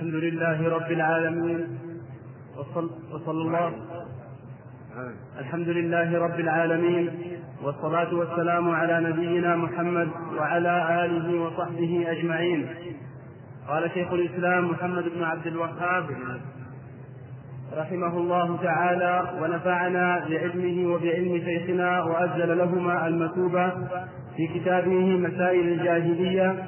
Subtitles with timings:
[0.00, 1.78] الحمد لله رب العالمين.
[2.56, 3.72] وصل وصلى الله
[5.38, 7.10] الحمد لله رب العالمين.
[7.62, 10.08] والصلاة والسلام على نبينا محمد
[10.38, 12.66] وعلى آله وصحبه أجمعين.
[13.68, 16.04] قال شيخ الإسلام محمد بن عبد الوهاب
[17.76, 23.70] رحمه الله تعالى ونفعنا بعلمه وبعلم شيخنا وأجل لهما المثوبة
[24.36, 26.64] في كتابه مسائل الجاهلية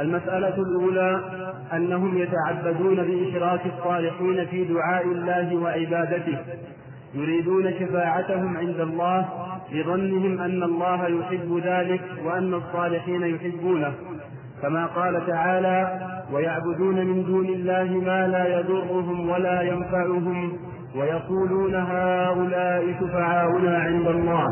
[0.00, 1.20] المسألة الأولى
[1.72, 6.38] أنهم يتعبدون بإشراك الصالحين في دعاء الله وعبادته
[7.14, 9.28] يريدون شفاعتهم عند الله
[9.72, 13.92] لظنهم أن الله يحب ذلك وأن الصالحين يحبونه.
[14.62, 16.00] كما قال تعالى
[16.32, 20.58] ويعبدون من دون الله ما لا يضرهم ولا ينفعهم
[20.96, 24.46] ويقولون هؤلاء شفعاؤنا عند الله.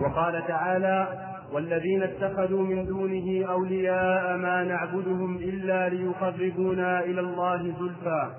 [0.00, 1.06] وقال تعالى
[1.52, 8.30] والذين اتخذوا من دونه أولياء ما نعبدهم إلا ليقربونا إلى الله زلفى.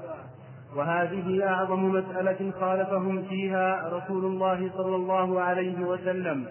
[0.75, 6.45] وهذه أعظم مسألة خالفهم فيها رسول الله صلى الله عليه وسلم.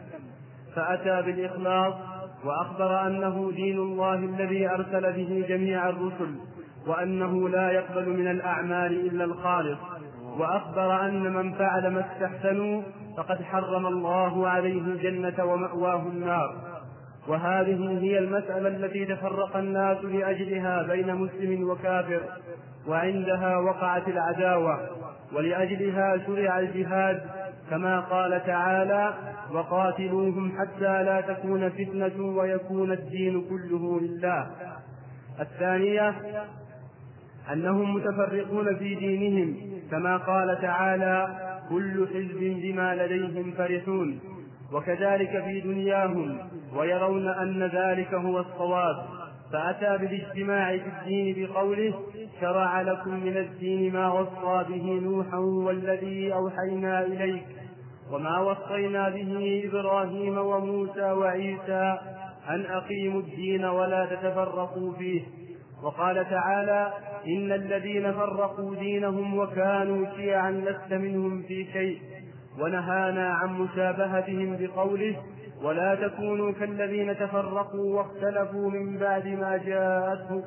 [0.76, 1.94] فأتى بالإخلاص
[2.44, 6.34] وأخبر أنه دين الله الذي أرسل به جميع الرسل
[6.86, 9.78] وأنه لا يقبل من الأعمال إلا الخالص.
[10.38, 12.82] وأخبر أن من فعل ما استحسنوا
[13.16, 16.54] فقد حرم الله عليه الجنة ومأواه النار.
[17.28, 22.20] وهذه هي المسألة التي تفرق الناس لأجلها بين مسلم وكافر
[22.88, 24.80] وعندها وقعت العداوة
[25.32, 27.22] ولأجلها شرع الجهاد
[27.70, 29.14] كما قال تعالى
[29.52, 34.46] وقاتلوهم حتى لا تكون فتنة ويكون الدين كله لله.
[35.40, 36.14] الثانية
[37.52, 39.56] أنهم متفرقون في دينهم
[39.90, 41.28] كما قال تعالى
[41.70, 44.20] كل حزب بما لديهم فرحون
[44.72, 46.38] وكذلك في دنياهم
[46.76, 48.96] ويرون أن ذلك هو الصواب.
[49.52, 51.94] فأتى بالاجتماع في الدين بقوله
[52.40, 57.46] شرع لكم من الدين ما وصى به نوحا والذي أوحينا إليك
[58.12, 61.98] وما وصينا به إبراهيم وموسى وعيسى
[62.48, 65.22] أن أقيموا الدين ولا تتفرقوا فيه
[65.82, 66.92] وقال تعالى
[67.26, 71.98] إن الذين فرقوا دينهم وكانوا شيعا لست منهم في شيء
[72.60, 75.16] ونهانا عن مشابهتهم بقوله
[75.62, 80.42] ولا تكونوا كالذين تفرقوا واختلفوا من بعد ما جاءتهم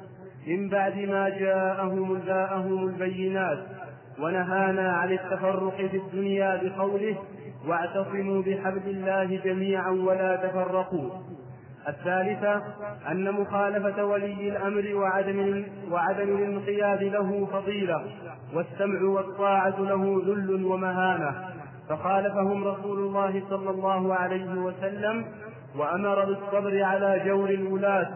[0.47, 3.59] من بعد ما جاءهم جاءهم البينات
[4.19, 7.17] ونهانا عن التفرق في الدنيا بقوله
[7.67, 11.09] واعتصموا بحبل الله جميعا ولا تفرقوا.
[11.89, 12.61] الثالثة
[13.11, 18.03] أن مخالفة ولي الأمر وعدم وعدم الانقياد له فضيلة
[18.53, 21.49] والسمع والطاعة له ذل ومهانة.
[21.89, 25.25] فخالفهم رسول الله صلى الله عليه وسلم
[25.77, 28.07] وأمر بالصبر على جور الولاة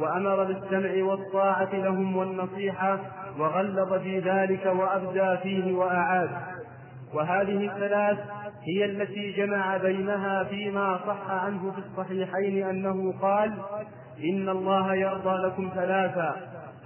[0.00, 2.98] وأمر بالسمع والطاعة لهم والنصيحة
[3.38, 6.30] وغلظ في ذلك وأبدى فيه وأعاد.
[7.14, 8.18] وهذه الثلاث
[8.62, 13.52] هي التي جمع بينها فيما صح عنه في الصحيحين أنه قال
[14.24, 16.36] إن الله يرضى لكم ثلاثا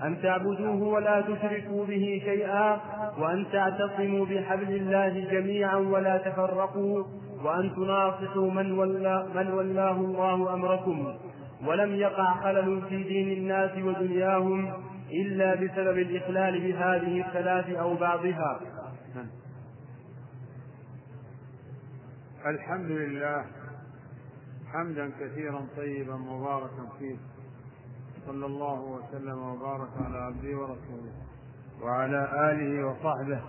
[0.05, 2.81] أن تعبدوه ولا تشركوا به شيئا
[3.19, 7.05] وأن تعتصموا بحبل الله جميعا ولا تفرقوا
[7.45, 11.15] وأن تناصحوا من, ولا من ولاه الله أمركم
[11.67, 14.73] ولم يقع خلل في دين الناس ودنياهم
[15.13, 18.61] إلا بسبب الإخلال بهذه الثلاث أو بعضها.
[22.47, 23.45] الحمد لله
[24.73, 27.17] حمدا كثيرا طيبا مباركا فيه.
[28.27, 31.13] صلى الله وسلم وبارك على عبده ورسوله
[31.83, 33.41] وعلى آله وصحبه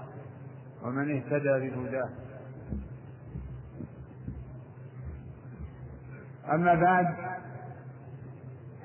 [0.84, 2.10] ومن اهتدى بهداه.
[6.54, 7.06] أما بعد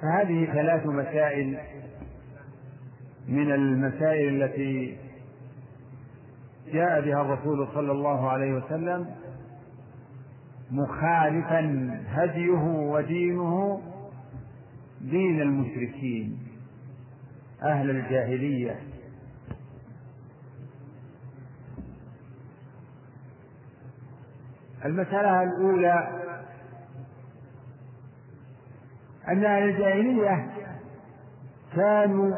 [0.03, 1.59] فهذه ثلاث مسائل
[3.29, 4.99] من المسائل التي
[6.73, 9.23] جاء بها الرسول صلى الله عليه وسلم
[10.73, 13.81] مخالفا هديه ودينه
[15.01, 16.39] دين المشركين
[17.63, 18.81] أهل الجاهلية.
[24.85, 26.09] المسألة الأولى
[29.29, 30.51] أن أهل الجاهلية
[31.77, 32.37] كانوا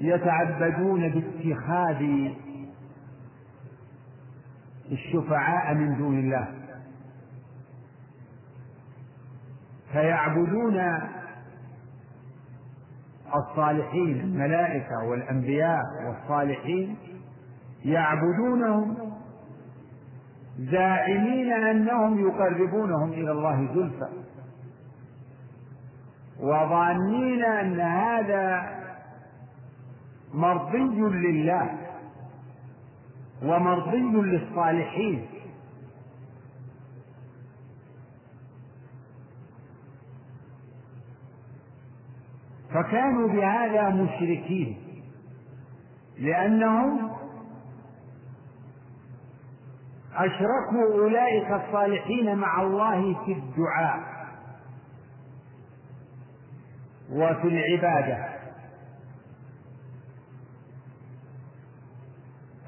[0.00, 2.28] يتعبدون باتخاذ
[5.08, 6.48] الشفعاء من دون الله.
[9.92, 10.80] فيعبدون
[13.34, 16.96] الصالحين الملائكة والأنبياء والصالحين
[17.84, 18.96] يعبدونهم
[20.58, 24.08] زاعمين أنهم يقربونهم إلى الله زلفى
[26.40, 28.62] وظانين أن هذا
[30.34, 31.77] مرضي لله.
[33.42, 35.26] ومرضي للصالحين.
[42.74, 44.76] فكانوا بهذا مشركين
[46.18, 47.10] لأنهم
[50.14, 54.18] أشركوا أولئك الصالحين مع الله في الدعاء
[57.10, 58.37] وفي العبادة.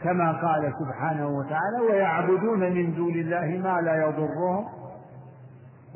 [0.03, 4.65] كما قال سبحانه وتعالى ويعبدون من دون الله ما لا يضرهم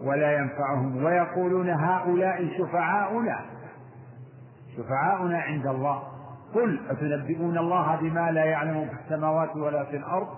[0.02, 3.40] ولا ينفعهم ويقولون هؤلاء شفعاؤنا
[4.76, 6.02] شفعاؤنا عند الله.
[6.54, 10.28] قل أتنبئون الله بما لا يعلم في السماوات ولا في الأرض؟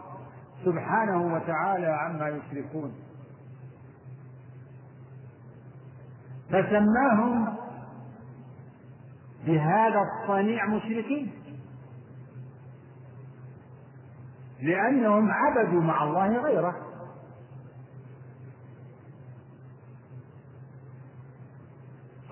[0.64, 2.94] سبحانه وتعالى عما يشركون.
[6.48, 7.56] فسماهم
[9.46, 11.32] بهذا الصنيع مشركين.
[14.60, 16.74] لأنهم عبدوا مع الله غيره.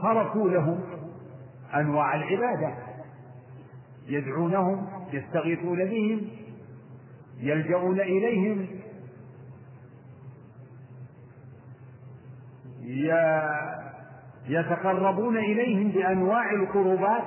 [0.03, 0.81] صرفوا لهم
[1.75, 2.75] أنواع العبادة.
[4.07, 6.29] يدعونهم يستغيثون بهم
[7.39, 8.69] يلجؤون إليهم.
[14.49, 17.25] يتقربون إليهم بأنواع القربات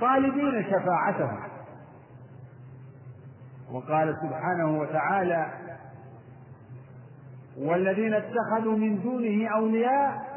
[0.00, 1.41] طالبين شفاعتهم.
[3.72, 5.52] وقال سبحانه وتعالى
[7.58, 10.32] والذين اتخذوا من دونه أولياء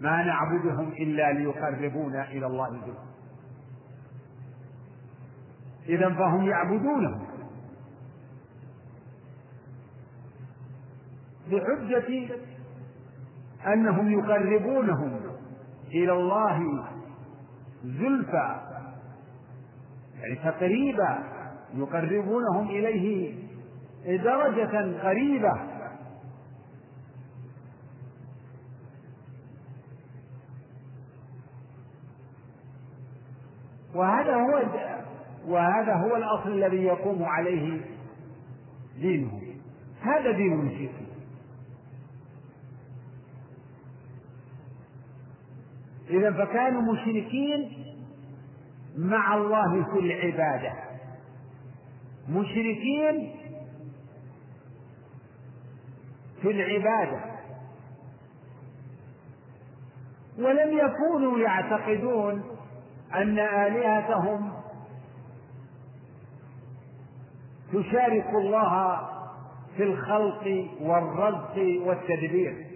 [0.00, 3.06] ما نعبدهم إلا ليقربونا إلى الله زلفى
[5.88, 7.26] إذا فهم يعبدونهم
[11.50, 12.28] بحجة
[13.66, 15.20] أنهم يقربونهم
[15.88, 16.84] إلى الله
[17.84, 18.60] زلفى
[20.20, 21.35] يعني تقريبا
[21.76, 23.34] يقربونهم إليه
[24.06, 25.52] درجة قريبة.
[33.94, 34.62] وهذا هو
[35.46, 37.80] وهذا هو الأصل الذي يقوم عليه
[39.00, 39.42] دينه
[40.00, 41.06] هذا دين المشركين.
[46.10, 47.86] إذا فكانوا مشركين
[48.96, 50.85] مع الله في العبادة.
[52.28, 53.36] مشركين
[56.42, 57.20] في العبادة.
[60.38, 62.42] ولم يكونوا يعتقدون
[63.14, 64.52] أن آلهتهم
[67.72, 69.00] تشارك الله
[69.76, 72.66] في الخلق والرزق والتدبير.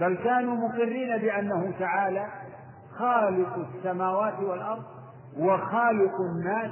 [0.00, 2.26] بل كانوا مقرين بأنه تعالى
[2.98, 4.84] خالق السماوات والأرض
[5.38, 6.70] وخالق الناس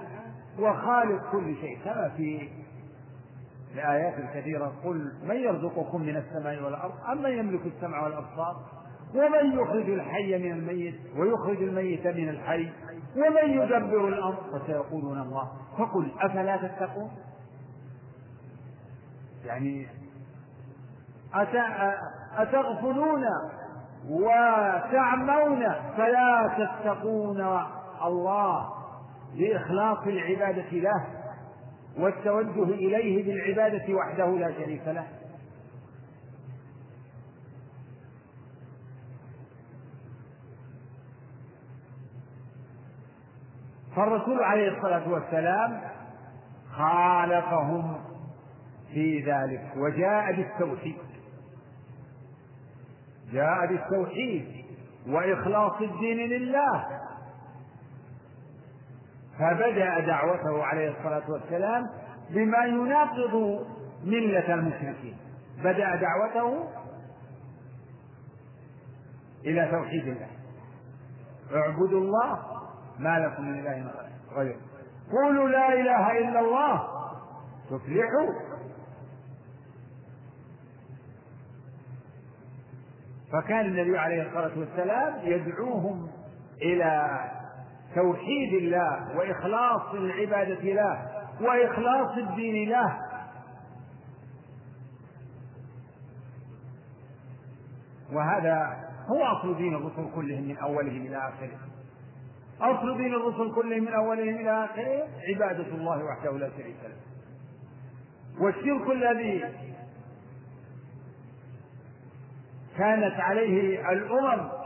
[0.59, 2.49] وخالق كل شيء كما في
[3.75, 8.57] الآيات الكثيرة قل من يرزقكم من السماء والأرض أم من يملك السمع والأبصار؟
[9.15, 12.73] ومن يخرج الحي من الميت ويخرج الميت من الحي
[13.17, 15.53] ومن يدبر الأمر فسيقولون الله.
[15.79, 17.11] فقل أفلا تتقون؟
[19.45, 19.87] يعني
[22.37, 23.25] أتغفلون
[24.09, 27.41] وتعمون فلا تتقون
[28.05, 28.80] الله؟
[29.35, 31.07] بإخلاص العبادة له
[31.99, 35.07] والتوجه إليه بالعبادة وحده لا شريك له.
[43.97, 45.81] فالرسول عليه الصلاة والسلام
[46.73, 48.01] خالفهم
[48.93, 50.97] في ذلك وجاء بالتوحيد.
[53.33, 54.65] جاء بالتوحيد
[55.09, 57.01] وإخلاص الدين لله.
[59.41, 61.87] فبدأ دعوته عليه الصلاة والسلام
[62.31, 63.67] بما يناقض
[64.05, 65.17] ملة المشركين.
[65.59, 66.69] بدأ دعوته
[69.45, 70.29] إلى توحيد الله.
[71.55, 72.39] اعبدوا الله
[72.99, 73.91] ما لكم من إله
[74.37, 74.61] غيره.
[75.13, 76.89] قولوا لا إله إلا الله.
[77.71, 78.51] تفلحوا.
[83.33, 86.09] فكان النبي عليه الصلاة والسلام يدعوهم
[86.63, 87.21] إلى
[87.95, 92.99] توحيد الله وإخلاص العبادة له وإخلاص الدين له.
[98.13, 98.77] وهذا
[99.11, 101.59] هو أصل دين الرسل كلهم من أولهم إلى آخره.
[102.61, 106.97] أصل دين الرسل كلهم من أولهم إلى آخره عبادة الله وحده لا شريك له.
[108.45, 109.45] والشرك الذي
[112.79, 114.60] كانت عليه الأمم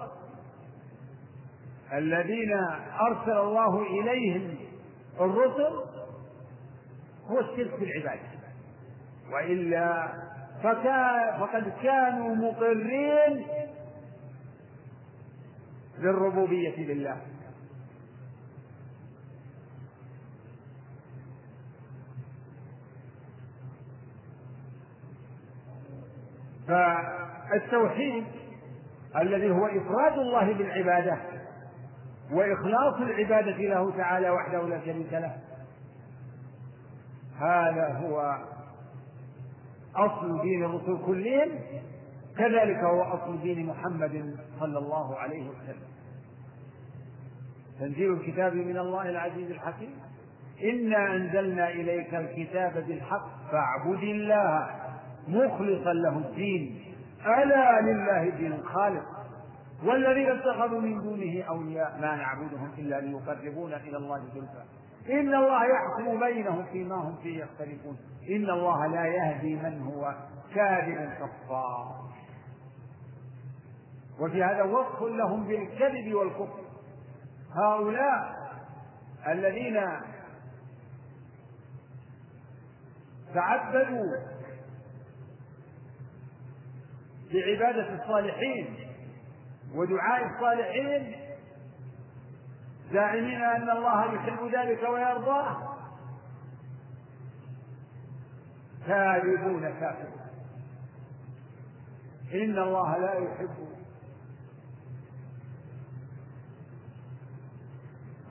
[1.93, 2.53] الذين
[3.01, 4.55] أرسل الله إليهم
[5.21, 5.81] الرسل
[7.27, 8.29] هو الشرك في العبادة
[9.33, 10.09] وإلا
[10.63, 13.47] فكان فقد كانوا مقرين
[15.99, 17.21] بالربوبية لله.
[26.69, 28.25] فالتوحيد
[29.17, 31.19] الذي هو إفراد الله بالعبادة
[32.33, 35.37] وإخلاص العبادة له تعالى وحده لا شريك له.
[37.41, 38.39] هذا هو
[39.97, 41.49] أصل دين الرسل كلهم
[42.39, 45.89] كذلك هو أصل دين محمد صلى الله عليه وسلم.
[47.81, 49.91] تنزيل الكتاب من الله العزيز الحكيم.
[50.65, 54.71] إنا أنزلنا إليك الكتاب بالحق فاعبد الله
[55.29, 56.81] مخلصا له الدين.
[57.27, 59.14] ألا لله الدين الخالق
[59.85, 64.65] والذين اتخذوا من دونه أولياء ما نعبدهم إلا ليقربونا إلى الله زلفى.
[65.11, 67.99] إن الله يحكم بينهم فيما هم فيه يختلفون.
[68.31, 70.15] إن الله لا يهدي من هو
[70.55, 72.05] كاذب كفار.
[74.21, 76.65] وفي هذا وصف لهم بالكذب والكفر.
[77.57, 78.35] هؤلاء
[79.29, 79.81] الذين
[83.35, 84.17] تعبدوا
[87.33, 88.84] بعبادة الصالحين
[89.75, 91.17] ودعاء الصالحين
[92.93, 95.75] زاعمين أن الله يحب ذلك ويرضاه.
[98.87, 100.25] كاذبون كافرون.
[102.35, 103.69] إن الله لا يحب.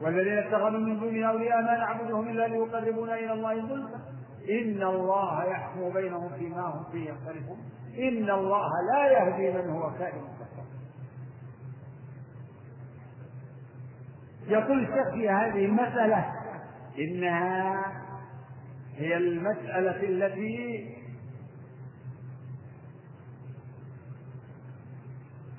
[0.02, 3.98] والذين اتخذوا من دونه أولياء ما نعبدهم إلا ليقربونا إلى الله زلفى.
[4.50, 7.58] إن الله يحكم بينهم فيما هم فيه يختلفون.
[7.98, 10.66] إن الله لا يهدي من هو كائن كفار
[14.48, 16.26] يقول الشيخ في هذه المسألة
[17.00, 17.86] إنها
[18.98, 20.86] هي المسألة التي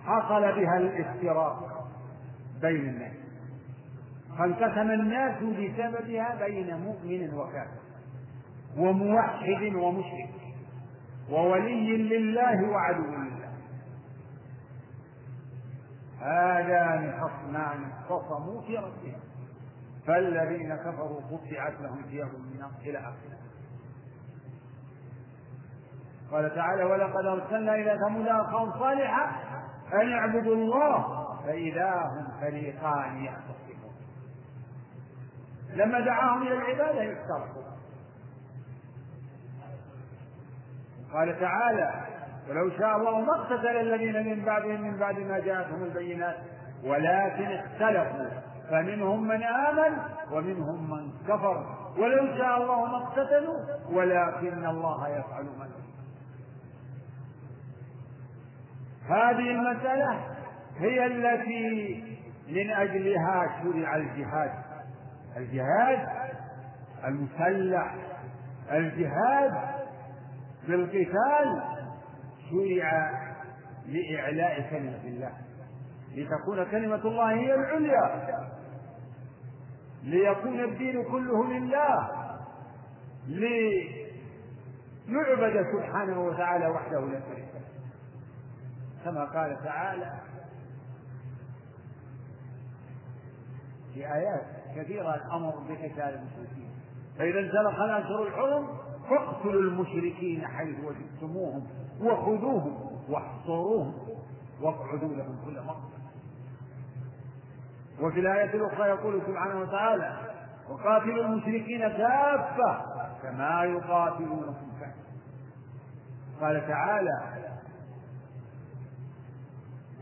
[0.04, 1.88] حصل بها الافتراق
[2.62, 3.12] بين الناس.
[4.38, 7.84] فانقسم الناس بسببها بين مؤمن وكافر
[8.76, 10.34] وموحد ومشرك
[11.30, 13.33] وولي لله وعدو لله
[16.25, 19.21] هذان خصمان اختصموا في ربهم.
[20.07, 23.38] فالذين كفروا قطعت لهم ثياب من نار إلى آخره.
[26.31, 29.45] قال تعالى ولقد أرسلنا إلى ثمود اخاهم صالحا
[29.93, 33.95] أن اعبدوا الله فإذا هم فريقان يختصمون
[35.75, 37.64] لما دعاهم إلى العبادة افترقوا
[41.12, 42.13] قال تعالى
[42.50, 46.36] ولو شاء الله ما اقتتل الذين من بعدهم من بعد ما جاءتهم البينات.
[46.84, 48.28] ولكن اختلفوا.
[48.70, 49.98] فمنهم من آمن
[50.32, 51.66] ومنهم من كفر.
[51.98, 53.58] ولو شاء الله ما اقتتلوا
[53.90, 55.68] ولكن الله يفعل ما
[59.08, 60.20] هذه المسألة
[60.78, 62.04] هي التي
[62.48, 64.50] من أجلها شرع الجهاد.
[65.36, 66.08] الجهاد
[67.04, 67.94] المسلح.
[68.72, 69.52] الجهاد
[70.68, 71.74] بالقتال
[72.54, 73.11] شرع
[73.87, 75.32] لإعلاء كلمة الله.
[76.14, 78.49] لتكون كلمة الله هي العليا.
[80.02, 82.08] ليكون الدين كله لله.
[83.26, 83.96] ليعبد
[85.73, 87.61] سبحانه وتعالى وحده لا شريك له.
[89.04, 90.12] كما قال تعالى
[93.94, 94.46] في آيات
[94.76, 96.70] كثيرة الأمر بقتال المشركين.
[97.18, 98.68] فإذا انسلخ الأشهر الحرم
[99.11, 101.66] فاقتلوا المشركين حيث وجدتموهم.
[102.00, 103.94] وخذوهم واحصروهم
[104.62, 105.90] واقعدوا لهم كل مرة.
[108.00, 110.16] وفي الآية الأخرى يقول سبحانه وتعالى
[110.68, 112.80] وقاتلوا المشركين كافة
[113.22, 115.04] كما يقاتلونكم كافة.
[116.40, 117.22] قال تعالى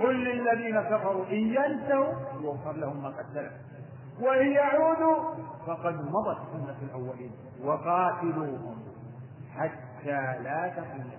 [0.01, 3.53] قل للذين كفروا إن ينتهوا يغفر لهم ما قد سلف
[4.21, 5.35] وإن يعودوا
[5.67, 7.33] فقد مضت سنة الأولين.
[7.65, 8.77] وقاتلوهم
[9.57, 11.11] حتى لا تكون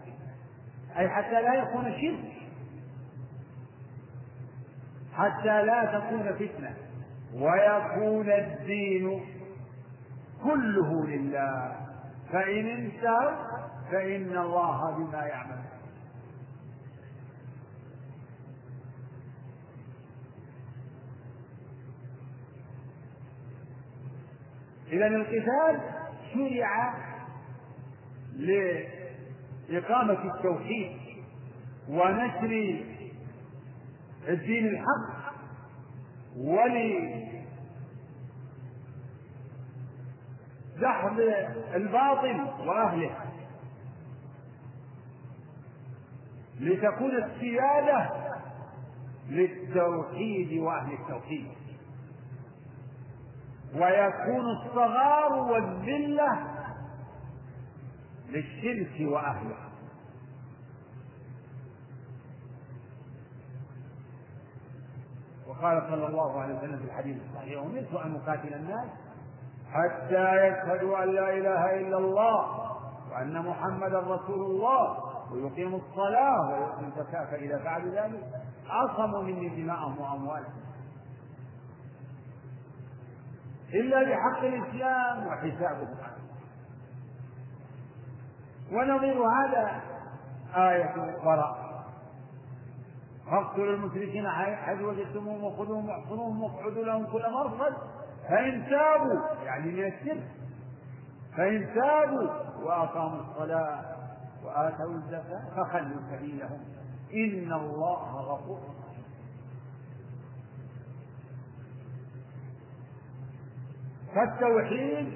[0.98, 2.34] أي حتى لا يكون شرك.
[5.14, 6.76] حتى لا تكون فتنة.
[7.34, 9.26] ويكون الدين
[10.44, 11.76] كله لله.
[12.32, 13.32] فإن انتهوا
[13.92, 15.64] فإن الله بما يعمل.
[24.92, 25.80] إذا القتال
[26.34, 26.94] شرع
[29.70, 30.98] لإقامة التوحيد
[31.90, 32.84] ونشر
[34.28, 35.34] الدين الحق
[40.78, 41.20] ولدحض
[41.76, 43.16] الباطل وأهله.
[46.60, 48.10] لتكون السيادة
[49.30, 51.48] للتوحيد وأهل التوحيد.
[53.74, 56.53] ويكون الصغار والذلة
[58.34, 59.74] للشرك وأهله.
[65.48, 68.88] وقال صلى الله عليه وسلم في الحديث الصحيح أمرت أن أقاتل الناس
[69.72, 72.72] حتى يشهدوا أن لا إله إلا الله
[73.12, 78.24] وأن محمدا رسول الله ويقيموا الصلاة ويؤتوا الزكاة فإذا فعلوا ذلك.
[78.68, 80.64] عصموا مني دماءهم وأموالهم.
[83.74, 86.13] إلا بحق الإسلام وحسابهم.
[88.74, 89.82] ونظير هذا
[90.56, 91.64] آية براء
[93.32, 97.74] فاقتلوا المشركين حيث وجدتموهم وخذوهم واحصنوهم واقعدوا لهم كل مرصد.
[98.30, 100.24] فإن تابوا يعني من الشرك.
[101.38, 102.30] فإن تابوا
[102.64, 103.82] وأقاموا الصلاة
[104.46, 106.60] وآتوا الزكاة فخلوا سبيلهم.
[107.14, 108.60] إن الله غفور
[114.16, 115.14] فالتوحيد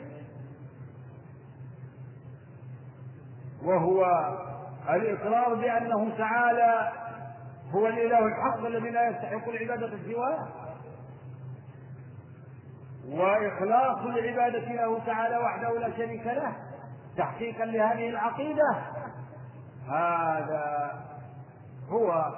[3.63, 4.05] وهو
[4.89, 6.91] الإقرار بأنه تعالى
[7.71, 10.47] هو الإله الحق الذي لا يستحق العبادة سواه.
[13.07, 16.55] وإخلاص العبادة له تعالى وحده لا شريك له
[17.17, 18.75] تحقيقا لهذه العقيدة.
[19.87, 20.91] هذا
[21.89, 22.33] هو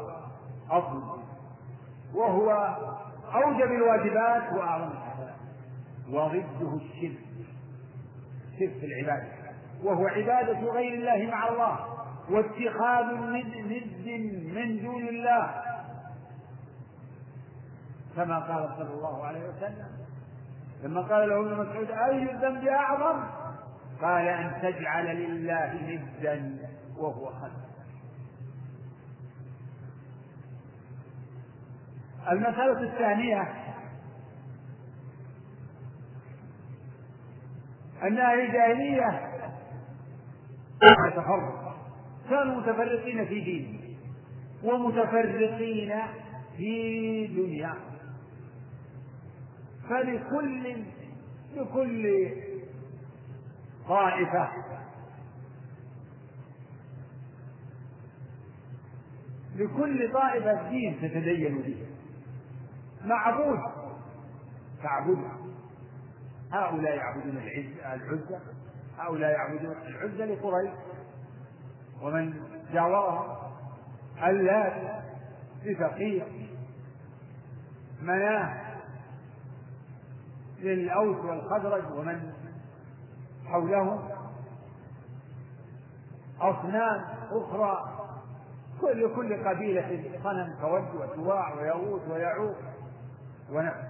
[0.72, 1.20] أصل
[2.16, 2.52] وهو
[3.36, 5.36] أوجب الواجبات وأعظم الحسنات
[6.10, 7.20] وضده الشرك
[8.60, 9.39] شرك العبادة.
[9.84, 11.80] وهو عبادة غير الله مع الله
[12.30, 14.08] واتخاذ ند
[14.54, 15.62] من دون الله.
[18.16, 19.88] كما قال صلى الله عليه وسلم
[20.84, 23.24] لما قال له ابن مسعود أي الذنب أعظم؟
[24.02, 26.58] قال أن تجعل لله ندا
[26.98, 27.70] وهو خلق.
[32.32, 33.54] المسألة الثانية
[38.04, 39.29] أنها الجاهلية
[40.82, 41.76] تفرق
[42.30, 43.98] كانوا متفرقين في دين
[44.64, 45.94] ومتفرقين
[46.58, 47.74] في دنيا.
[49.90, 50.84] فلكل
[51.56, 52.30] لكل
[53.88, 54.50] طائفة.
[59.56, 61.86] لكل طائفة دين تتدين به.
[63.06, 63.60] معبود
[64.84, 65.32] تعبده
[66.52, 68.42] هؤلاء يعبدون العزة.
[69.00, 70.72] هؤلاء يعبدون العزة لقريش
[72.02, 72.34] ومن
[72.74, 73.52] جاورها
[74.24, 75.04] اللات
[75.64, 76.26] لفقير
[78.02, 78.62] مناة
[80.60, 82.34] للأوس والخزرج ومن
[83.46, 84.10] حولهم
[86.42, 87.96] أصنام أخرى
[88.82, 92.56] كل كل قبيلة صنم كود وسواع ويغوث ويعوق
[93.52, 93.82] ونحو.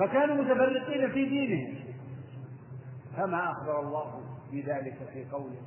[0.00, 1.74] فكانوا متفرقين في دينهم.
[3.16, 4.20] كما أخبر الله
[4.52, 5.60] بذلك في قوله.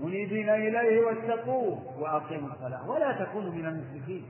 [0.00, 2.90] منيبين إليه واتقوه وأقيموا الصلاة.
[2.90, 4.24] ولا تكونوا من المشركين.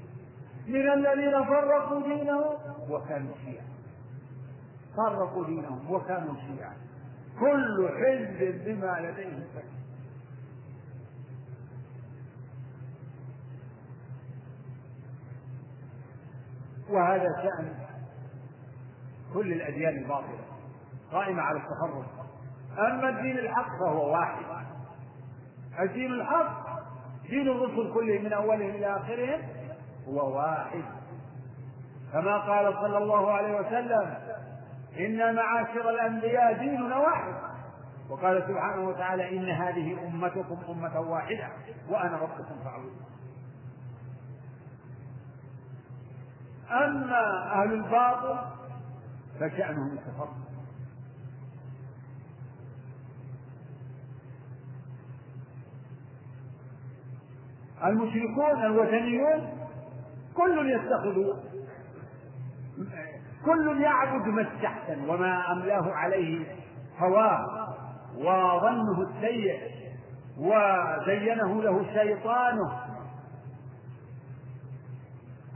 [0.67, 2.55] من الذين فرقوا دينهم
[2.91, 3.67] وكانوا شيعا.
[4.97, 6.73] فرقوا دينهم وكانوا شيعا.
[7.41, 9.71] كل حزب بما لديهم فرق
[16.91, 17.80] وهذا شأن
[19.35, 20.45] كل الأديان الباطلة
[21.13, 22.27] قائمة على التفرق
[22.79, 24.45] أما الدين الحق فهو واحد.
[25.81, 26.67] الدين الحق
[27.31, 29.41] دين الرسل كلهم من أولهم إلى آخرهم
[30.09, 30.85] هو واحد.
[32.13, 34.15] كما قال صلى الله عليه وسلم
[34.99, 37.35] إن معاشر الأنبياء ديننا واحد.
[38.11, 41.49] وقال سبحانه وتعالى إن هذه أمتكم أمة واحدة
[41.89, 43.01] وأنا ربكم فاعبدون.
[46.71, 48.60] أما أهل الباطل
[49.41, 50.51] فشأنهم التفرق
[57.85, 59.61] المشركون الوثنيون
[60.37, 61.41] كل يتخذ
[63.45, 66.47] كل يعبد ما استحسن وما أملاه عليه
[66.99, 67.69] هواه
[68.17, 69.61] وظنه السيء
[70.39, 72.81] وزينه له شيطانه.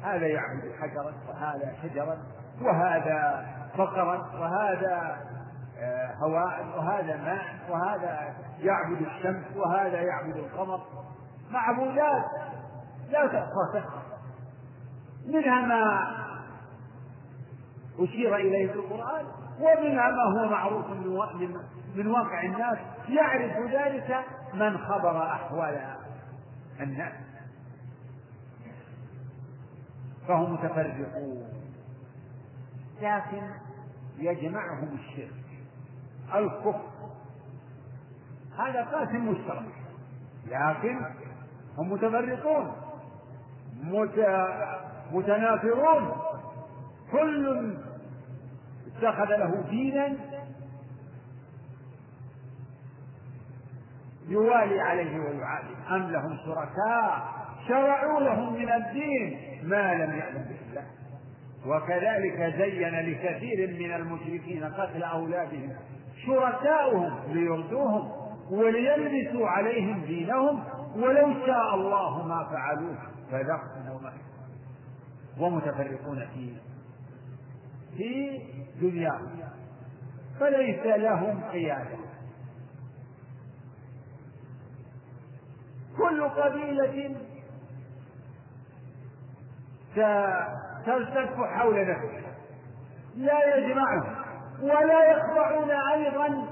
[0.02, 2.18] هذا يعبد حجرا وهذا شجرا
[2.62, 3.46] وهذا
[3.78, 5.16] بقرا وهذا
[5.78, 10.80] آه، هواء وهذا ماء وهذا يعبد الشمس وهذا يعبد القمر.
[11.50, 12.24] معبودات
[13.10, 13.84] لا تحصى
[15.26, 16.10] منها ما
[17.98, 19.26] أشير إليه في القرآن
[19.60, 20.90] ومنها ما هو معروف
[21.94, 22.78] من واقع الناس.
[23.08, 25.80] يعرف ذلك من خبر أحوال
[26.80, 27.12] الناس.
[30.28, 31.48] فهم متفرقون.
[33.00, 33.50] لكن
[34.18, 35.44] يجمعهم الشرك
[36.34, 36.80] الكفر.
[38.58, 39.74] هذا قاسم مشترك
[40.46, 41.00] لكن
[41.78, 42.72] هم متفرقون
[45.12, 46.12] متنافرون.
[47.12, 47.76] كل
[48.86, 50.16] اتخذ له دينا
[54.28, 55.74] يوالي عليه ويعادي.
[55.90, 57.34] أم لهم شركاء؟
[57.68, 59.60] شرعوا لهم من الدين.
[59.68, 60.86] ما لم يأذن به الله
[61.66, 65.72] وكذلك زين لكثير من المشركين قتل أولادهم
[66.26, 68.10] شركاؤهم ليردوهم
[68.50, 70.64] وليلبسوا عليهم دينهم
[70.96, 72.98] ولو شاء الله ما فعلوه
[73.30, 74.12] فذرهم وما
[75.40, 76.52] ومتفرقون في
[77.96, 78.40] في
[78.80, 79.38] دنياهم
[80.40, 81.96] فليس لهم قيادة
[85.96, 87.16] كل قبيلة
[90.86, 92.34] تلتف حول نفسها
[93.16, 94.14] لا يجمعهم.
[94.62, 96.48] ولا يخضعون أيضا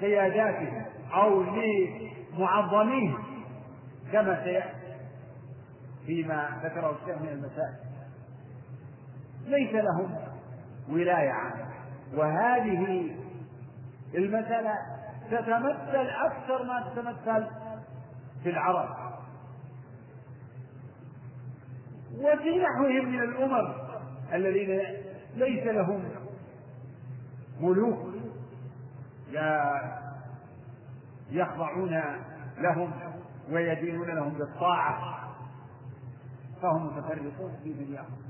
[0.00, 3.24] لقياداتهم أو لمعظميهم
[4.12, 4.96] كما سيأتي
[6.06, 7.74] فيما ذكره الشيخ من المسائل.
[9.46, 10.18] ليس لهم
[10.88, 11.70] ولاية عنه
[12.14, 13.10] وهذه
[14.14, 14.74] المسألة
[15.30, 17.46] تتمثل أكثر ما تتمثل
[18.42, 18.99] في العرب.
[22.18, 23.72] وفي نحوهم من الأمم
[24.32, 24.80] الذين
[25.34, 26.04] ليس لهم
[27.60, 28.14] ملوك
[29.32, 29.80] لا
[31.30, 32.02] يخضعون
[32.58, 32.92] لهم
[33.50, 35.20] ويدينون لهم بالطاعة
[36.62, 38.20] فهم متفرقون في دنياهم.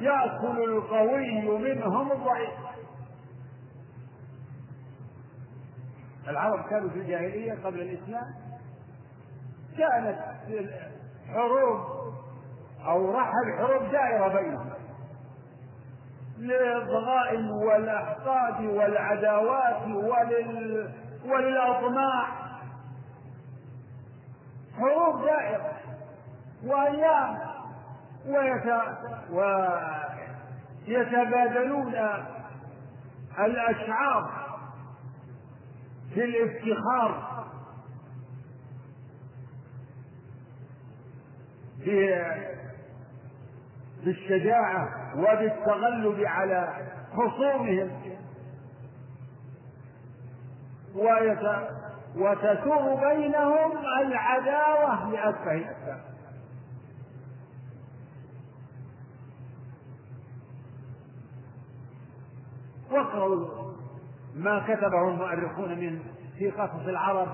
[0.00, 2.50] يأكل القوي منهم الضعيف.
[6.28, 8.34] العرب كانوا في الجاهلية قبل الإسلام
[9.78, 10.18] كانت
[11.34, 11.80] حروب
[12.86, 14.70] أو رحل حروب دائرة بينهم
[16.38, 20.90] للضغائن والأحقاد والعداوات ولل...
[21.24, 22.28] وللأطماع
[24.78, 25.72] حروب دائرة
[26.64, 27.38] وأيام
[28.26, 28.72] ويت...
[30.88, 31.94] ويتبادلون
[33.38, 34.30] الأشعار
[36.14, 37.36] في الافتخار
[41.75, 41.75] في
[44.04, 47.90] بالشجاعة وبالتغلب على خصومهم.
[52.16, 53.72] وتسوغ بينهم
[54.06, 56.00] العداوة لأسفه الأسباب
[62.90, 63.72] واقرأوا
[64.34, 66.02] ما كتبه المؤرخون من
[66.38, 67.28] في قصص العرب.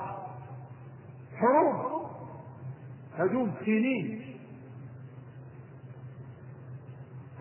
[1.37, 2.03] حروب
[3.19, 4.32] هجوم سنين.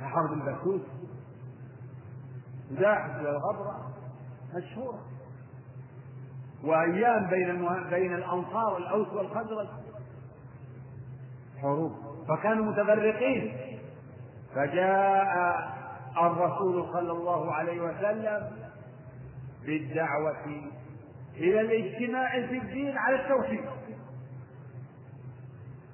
[0.02, 0.82] حرب البسوس
[2.72, 3.92] وداعش والغبرة
[4.56, 5.00] مشهورة
[6.64, 9.68] وأيام بين بين الأنصار الأوس والخزرج.
[11.62, 11.92] حروب.
[12.28, 13.56] فكانوا متفرقين.
[14.56, 15.72] فجاء
[16.18, 18.52] الرسول صلى الله عليه وسلم
[19.66, 20.46] بالدعوة
[21.36, 23.66] إلى الاجتماع في الدين على التوحيد.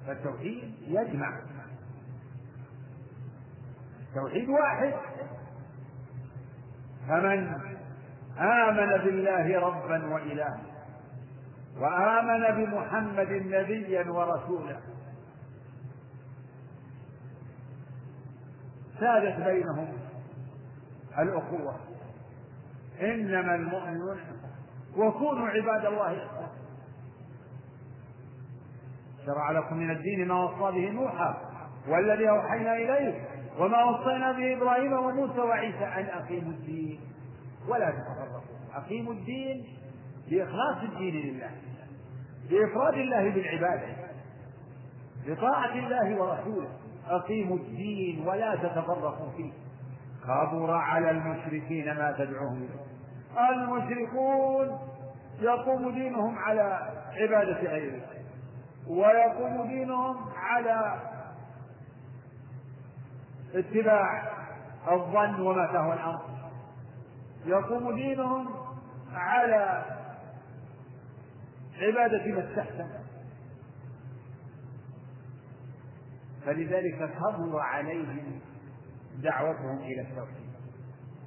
[0.06, 1.40] فالتوحيد يجمع
[4.20, 4.94] توحيد واحد.
[7.08, 7.48] فمن
[8.38, 10.60] آمن بالله ربا وإلها
[11.80, 14.80] وآمن بمحمد نبيا ورسولا.
[19.00, 19.88] سادت بينهم
[21.18, 21.76] الأخوة.
[23.00, 24.18] إنما المؤمنون
[24.96, 26.28] وكونوا عباد الله
[29.26, 31.36] شرع لكم من الدين ما وصى به نوحا
[31.88, 33.37] والذي أوحينا إليه.
[33.58, 37.00] وما وصينا به إبراهيم وموسى وعيسى أن أقيموا الدين.
[37.68, 38.40] ولا تتفرقوا.
[38.74, 39.64] أقيموا الدين
[40.30, 41.50] بإخلاص الدين لله.
[42.50, 43.96] بإفراد الله بالعبادة.
[45.26, 46.68] بطاعة الله ورسوله.
[47.08, 49.52] أقيموا الدين ولا تتفرقوا فيه.
[50.24, 52.68] كبر على المشركين ما تدعوهم.
[53.32, 54.78] إليه المشركون
[55.40, 58.00] يقوم دينهم على عبادة غيره
[58.88, 61.00] ويقوم دينهم على
[63.54, 64.32] اتباع
[64.90, 66.24] الظن وما تهوى الأمر.
[67.46, 68.48] يقوم دينهم
[69.12, 69.84] على
[71.82, 72.88] عبادة ما استحسن.
[76.46, 78.40] فلذلك كبر عليهم
[79.22, 80.48] دعوتهم إلى التوحيد.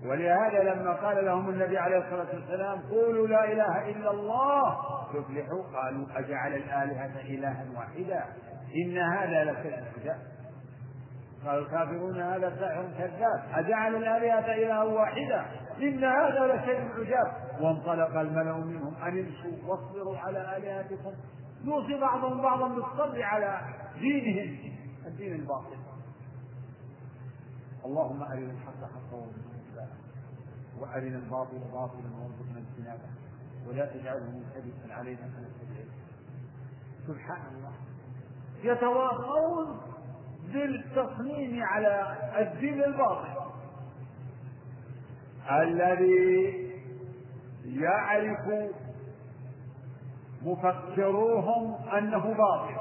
[0.06, 4.78] ولهذا لما قال لهم النبي عليه الصلاة والسلام قولوا لا إله إلا الله.
[5.14, 8.26] تفلحوا قالوا أجعل الآلهة إلها واحدا.
[8.76, 10.14] إن هذا لشيء
[11.46, 13.44] قال الكافرون هذا ساحر كذاب.
[13.54, 15.46] أجعل الآلهة إلها واحدا
[15.78, 17.34] إن هذا لشيء عجاب.
[17.62, 21.14] وانطلق الملأ منهم أن امشوا واصبروا على آلهتكم.
[21.64, 23.62] يوصي بعضهم بعضا بالصبر على
[24.00, 24.58] دينهم.
[25.08, 25.78] الدين الباطل.
[27.86, 29.28] اللهم أرنا الحق حقا
[30.80, 33.10] وأرنا الباطل باطلا وارزقنا اجتنابه.
[33.68, 35.86] ولا تجعله ملتبسا علينا فنتبعه.
[37.08, 37.74] سبحان الله.
[38.64, 39.91] يتواصون
[40.54, 43.42] بالتصميم على الدين الباطل
[45.52, 46.72] الذي
[47.66, 48.70] يعرف
[50.42, 52.76] مفكروهم أنه باطل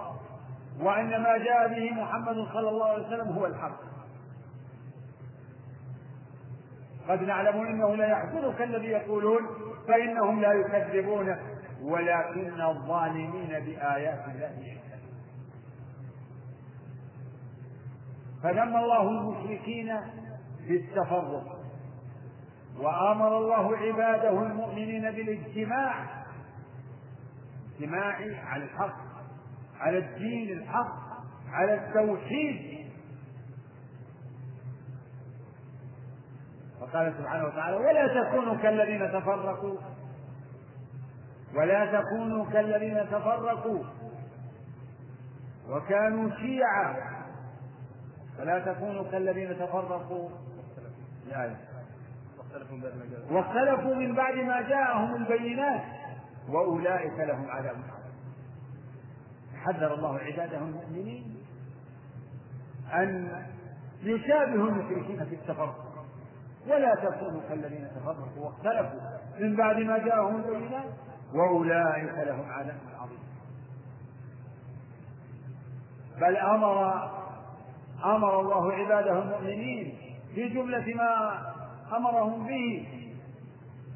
[0.81, 3.81] وأن ما جاء به محمد صلى الله عليه وسلم هو الحق.
[7.09, 9.47] قد نعلم إنه لا يحزنك الذي يقولون
[9.89, 11.41] فإنهم لا يكذبونك
[11.83, 14.77] ولكن الظالمين بايات الله
[18.43, 19.97] فذم الله المشركين
[20.69, 21.61] بالتفرق.
[22.79, 26.25] وآمر الله عباده المؤمنين بالاجتماع.
[27.73, 28.97] اجتماع على الحق
[29.81, 30.97] على الدين الحق
[31.53, 32.91] على التوحيد.
[36.81, 39.79] وقال سبحانه وتعالى ولا تكونوا كالذين تفرقوا
[41.57, 43.85] ولا تكونوا كالذين تفرقوا.
[45.69, 47.10] وكانوا شيعا
[48.41, 50.29] فلا تكونوا كالذين تفرقوا.
[51.27, 51.57] الآية
[53.31, 55.15] واختلفوا من بعد ما جاءهم.
[55.15, 55.83] البينات.
[56.49, 57.77] وأولئك لهم عذاب
[59.65, 61.37] حذر الله عباده المؤمنين
[62.93, 63.29] أن
[64.03, 66.05] يشابهوا المشركين في التفرق.
[66.67, 68.45] ولا تكونوا كالذين تفرقوا.
[68.45, 69.01] واختلفوا
[69.41, 70.91] من بعد ما جاءهم البينات.
[71.35, 73.19] وأولئك لهم عذاب عظيم
[76.21, 77.11] بل أمر
[78.05, 79.99] أمر الله عباده المؤمنين
[80.35, 81.41] في جملة ما
[81.97, 82.89] أمرهم به.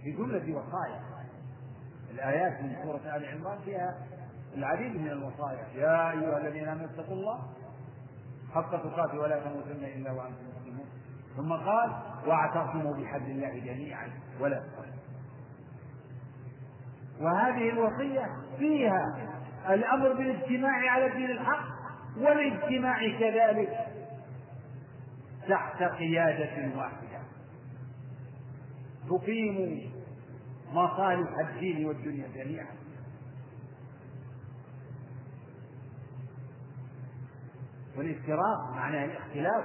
[0.03, 1.01] في جملة وصايا.
[2.11, 3.95] الآيات من سورة آل عمران فيها
[4.55, 5.67] العديد من الوصايا.
[5.75, 7.39] يا أيها الذين آمنوا اتقوا الله
[8.55, 10.87] حق تقاته ولا تموتن إلا وأنتم مسلمون.
[11.37, 11.91] ثم قال
[12.27, 14.09] واعتصموا بحبل الله جميعا
[14.41, 14.95] ولا تفرقوا.
[17.21, 18.27] وهذه الوصية
[18.59, 19.29] فيها
[19.69, 21.74] الأمر بالاجتماع على الدين الحق
[22.17, 23.87] والاجتماع كذلك
[25.49, 27.21] تحت قيادة واحدة.
[29.09, 29.91] تقيم
[30.73, 32.75] مصالح الدين والدنيا جميعا.
[37.97, 39.65] والافتراق معناه الاختلاف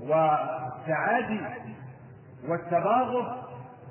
[0.00, 1.40] والتعادي
[2.48, 3.44] والتباغض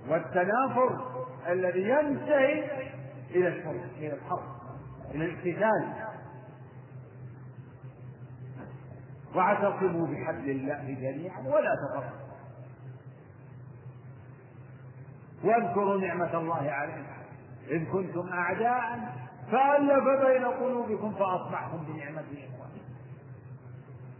[0.10, 2.63] والتنافر الذي ينتهي
[3.32, 4.43] إلى الحرب إلى الحرب
[5.12, 6.12] إلى الاقتتال
[9.36, 12.24] واعتصموا بحبل الله جميعا ولا تفرقوا
[15.43, 17.13] واذكروا نعمة الله عليكم.
[17.69, 19.00] إذ كنتم أعداء
[19.52, 22.84] فألف بين قلوبكم فأصبحتم بنعمته إخوانا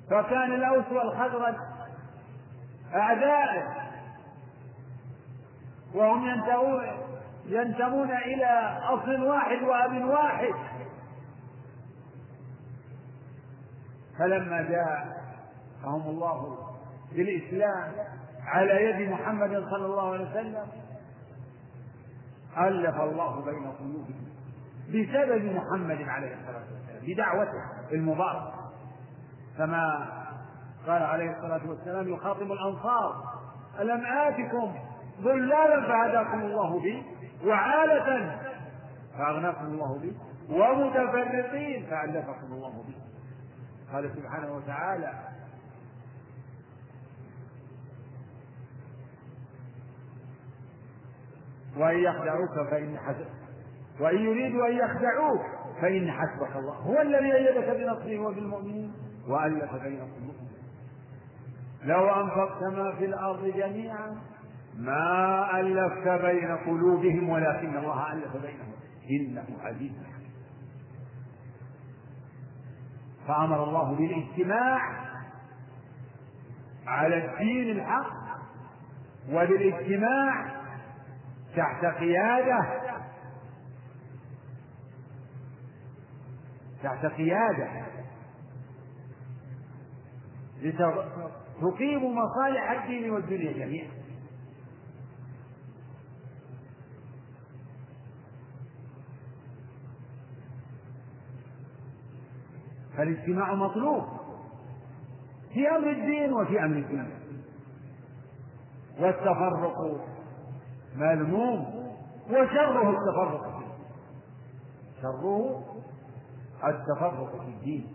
[0.10, 1.56] فكان الأوس والخزرج
[2.93, 3.84] أعداء
[5.93, 6.28] وهم
[7.45, 10.54] ينتمون إلى أصل واحد وأب واحد.
[14.19, 16.58] فلما جاءهم الله
[17.12, 17.91] بالإسلام
[18.45, 20.67] على يد محمد صلى الله عليه وسلم
[22.58, 24.23] ألف الله بين قلوبهم
[24.89, 28.54] بسبب محمد عليه الصلاة والسلام بدعوته المباركة.
[29.58, 30.08] كما
[30.88, 33.23] قال عليه الصلاة والسلام يخاطب الأنصار
[33.80, 34.73] ألم آتكم
[35.21, 37.04] ضلالا فهداكم الله بي
[37.45, 38.39] وعالة
[39.17, 40.17] فأغناكم الله بي
[40.49, 42.95] ومتفرقين فألفكم الله بي
[43.93, 45.13] قال سبحانه وتعالى
[51.77, 53.27] وإن يخدعوك فإن حسب
[53.99, 55.41] وإن يريدوا أن يخدعوك
[55.82, 56.73] فإن حسبك الله.
[56.73, 58.93] هو الذي أيدك بنصره وبالمؤمنين
[59.27, 60.47] وألف بين قلوبهم.
[61.84, 64.17] لو أنفقت ما في الأرض جميعا
[64.77, 68.73] ما ألفت بين قلوبهم ولكن الله ألف بينهم.
[69.10, 69.91] إنه عزيز.
[73.27, 74.79] فأمر الله بالاجتماع
[76.88, 78.23] على الدين الحق
[79.29, 80.45] وبالاجتماع
[81.55, 82.59] تحت قيادة
[86.83, 87.69] تحت قيادة
[90.62, 94.02] لتقيم مصالح الدين والدنيا جميعا.
[102.97, 104.03] فالاجتماع مطلوب.
[105.53, 107.19] في أمر الدين وفي أمر الدنيا
[108.99, 110.08] والتفرق
[110.95, 111.89] مذموم
[112.29, 113.67] وشره التفرق فيه
[115.01, 115.63] شره
[116.63, 117.88] التفرق في الدين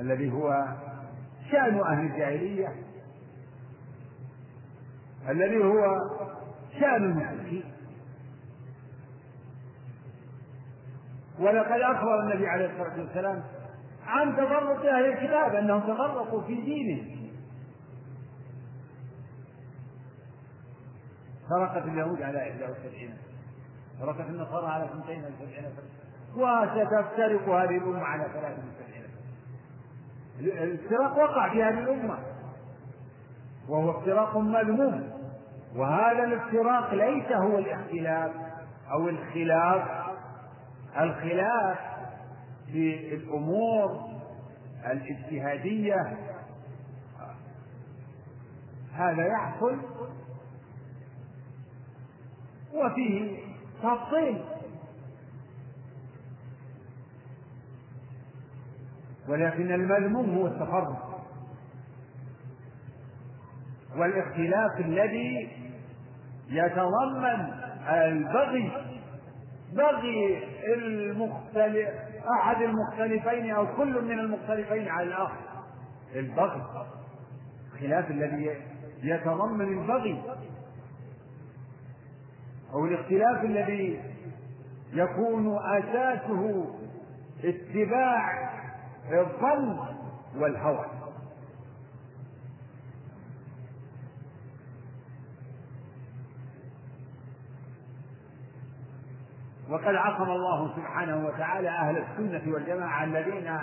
[0.00, 0.66] الذي هو
[1.50, 2.74] شأن أهل الجاهلية.
[5.28, 6.00] الذي هو
[6.80, 7.64] شأن المشركين.
[11.38, 13.42] ولقد أخبر النبي عليه الصلاة والسلام
[14.08, 17.28] عن تفرق أهل الكتاب أنهم تفرقوا في دينهم.
[21.50, 23.14] فرقت اليهود على 71
[24.00, 25.64] فرقت النصارى على 72
[26.36, 29.02] وستفترق هذه الأمة على 73
[30.40, 32.18] الافتراق وقع في هذه الأمة.
[33.68, 35.10] وهو افتراق مذموم.
[35.76, 38.32] وهذا الافتراق ليس هو الاختلاف
[38.92, 40.08] أو الخلاف.
[41.00, 41.87] الخلاف
[42.72, 44.08] في الأمور
[44.86, 46.18] الاجتهادية.
[48.92, 49.78] هذا يحصل
[52.74, 53.38] وفيه
[53.82, 54.44] تفصيل.
[59.28, 61.24] ولكن المذموم هو التفرق
[63.96, 65.50] والاختلاف الذي
[66.48, 67.52] يتضمن
[67.88, 68.72] البغي
[69.72, 75.38] بغي المختلف أحد المختلفين أو كل من المختلفين على الآخر
[76.14, 76.62] البغي.
[77.74, 78.56] الخلاف الذي
[79.02, 80.22] يتضمن البغي.
[82.74, 84.00] أو الاختلاف الذي
[84.92, 86.66] يكون أساسه
[87.44, 88.50] اتباع
[89.12, 89.78] الظن
[90.36, 90.97] والهوى.
[99.70, 103.58] وقد عصم الله سبحانه وتعالى أهل السنة والجماعة الذين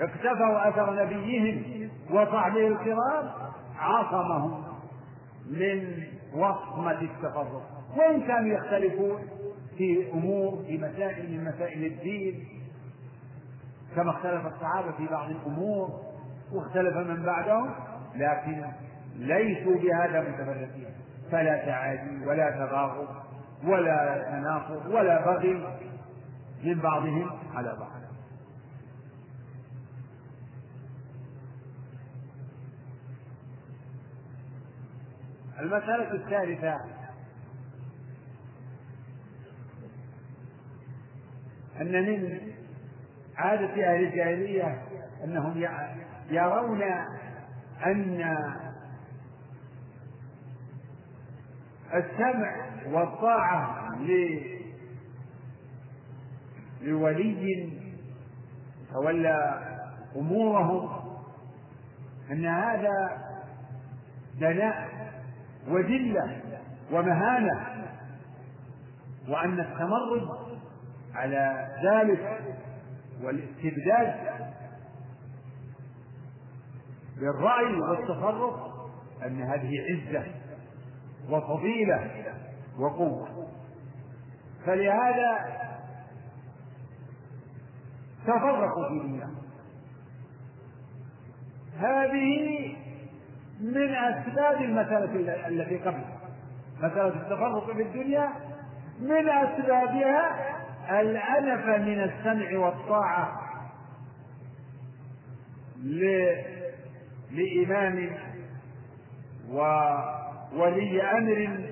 [0.00, 3.30] اقتفوا أثر نبيهم وصحبه الكرام
[3.78, 4.64] عصمهم
[5.50, 6.02] من
[6.34, 7.62] وصمة التفرق.
[7.96, 9.22] وإن كانوا يختلفون
[9.78, 12.48] في أمور في مسائل من مسائل الدين
[13.96, 15.88] كما اختلف الصحابة في بعض الأمور
[16.52, 17.70] واختلف من بعدهم
[18.14, 18.64] لكن
[19.16, 20.94] ليسوا بهذا متفرقين.
[21.32, 23.08] فلا تعادي ولا تباغض.
[23.66, 25.78] ولا تناقض ولا بغي
[26.64, 27.90] من بعضهم على بعض.
[35.60, 36.80] المسألة الثالثة.
[41.80, 42.40] أن من
[43.36, 44.82] عادة أهل الجاهلية
[45.24, 45.66] أنهم
[46.30, 46.82] يرون
[47.86, 48.20] أن
[51.94, 52.54] السمع
[52.86, 53.90] والطاعة
[56.82, 57.72] لولي
[58.92, 59.60] تولى
[60.16, 61.04] أمورهم
[62.30, 63.24] أن هذا
[64.40, 64.88] دناء
[65.68, 66.40] وذلة
[66.92, 67.66] ومهانة
[69.28, 70.28] وأن التمرد
[71.14, 72.40] على ذلك
[73.22, 74.14] والاستبداد
[77.20, 78.54] بالرأي والتصرف
[79.26, 80.24] أن هذه عزة.
[81.30, 82.10] وفضيلة
[82.78, 83.48] وقوة.
[84.66, 85.38] فلهذا
[88.26, 89.34] تفرقوا في دينهم
[91.78, 92.76] هذه
[93.60, 96.18] من أسباب المسألة التي قبلها
[96.78, 98.28] مسألة التفرق في الدنيا
[99.00, 100.54] من أسبابها
[101.00, 103.40] الأنف من السمع والطاعة
[107.30, 108.10] لإمام
[110.56, 111.68] وولي أمر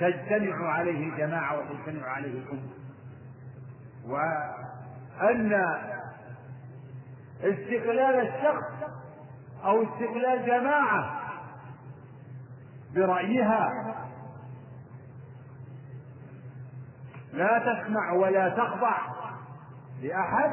[0.00, 2.68] تجتمع عليه الجماعة وتجتمع عليه الأمة.
[4.06, 5.52] وأن
[7.40, 8.90] استقلال الشخص
[9.64, 11.20] أو استقلال جماعة
[12.94, 13.94] برأيها
[17.32, 18.98] لا تسمع ولا تخضع
[20.02, 20.50] لأحد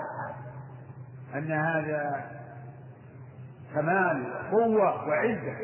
[1.36, 2.32] أن هذا
[3.74, 5.58] كمال قوة وعزة.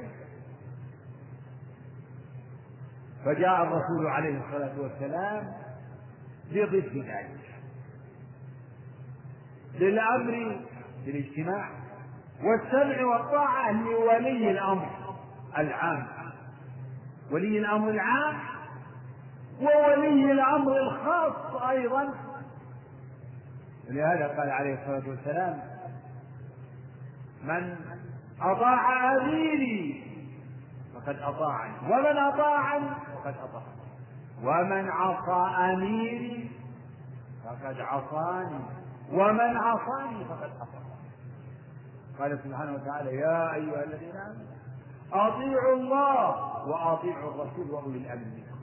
[3.26, 5.54] فجاء الرسول عليه الصلاة والسلام
[6.52, 7.52] بضد ذلك.
[9.74, 10.62] للأمر
[11.06, 11.70] بالاجتماع
[12.44, 14.90] والسمع والطاعة لولي الأمر
[15.58, 16.08] العام.
[17.32, 18.40] ولي الأمر العام
[19.62, 22.14] وولي الأمر الخاص أيضا.
[23.90, 25.60] ولهذا قال عليه الصلاة والسلام
[27.44, 27.76] من
[28.42, 30.04] أطاع أميري
[30.96, 32.86] فقد أطاعني ومن أطاعني
[33.24, 33.82] فقد أطاعني
[34.44, 36.52] ومن عصى أميري
[37.44, 38.60] فقد عصاني.
[39.12, 40.92] ومن عصاني فقد عصاني.
[42.20, 44.52] قال سبحانه وتعالى يا أيها الذين آمنوا
[45.14, 46.30] أطيعوا الله
[46.68, 48.62] وأطيعوا الرسول وأولي الأمر منكم.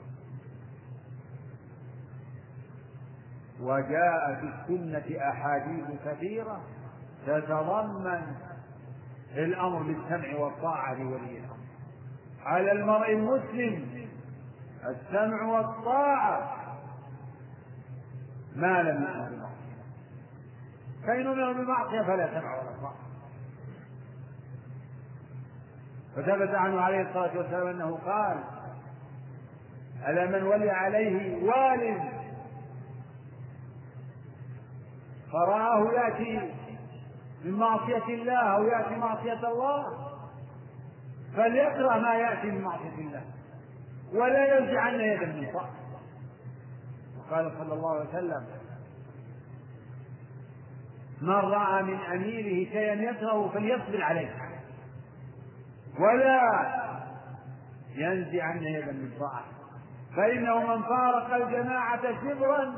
[3.61, 6.61] وجاء في السنة أحاديث كثيرة
[7.27, 8.35] تتضمن
[9.33, 11.59] الأمر بالسمع والطاعة لولي الأمر.
[12.45, 14.08] على المرء المسلم
[14.85, 16.55] السمع والطاعة.
[18.55, 19.59] ما لم يؤمر بالمعصية
[21.07, 22.95] فإن أمر بالمعصية فلا سمع ولا طاعة.
[26.17, 28.43] وثبت عنه عليه الصلاة والسلام أنه قال
[30.07, 32.11] ألا من ولي عليه وال
[35.31, 36.53] فرآه يأتي
[37.45, 40.09] من معصية الله أو يأتي معصية الله
[41.35, 43.21] فليكره ما يأتي من معصية الله.
[44.13, 45.73] ولا ينزعن يدا من طاعة
[47.19, 48.45] وقال صلى الله عليه وسلم
[51.21, 54.35] من رأى من أميره شيئا يكره فليصبر عليه.
[55.99, 56.41] ولا
[57.95, 59.43] ينزعن يدا من طاعة
[60.15, 62.75] فإنه من فارق الجماعة شبرا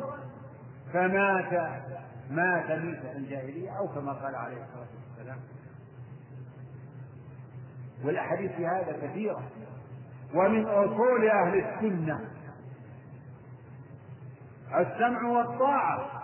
[0.94, 1.82] فمات
[2.30, 5.40] مات ميتة الجاهلية أو كما قال عليه الصلاة والسلام.
[8.06, 9.44] والأحاديث في هذا كثيرة.
[10.34, 12.20] ومن أصول أهل السنة.
[14.80, 16.22] السمع والطاعة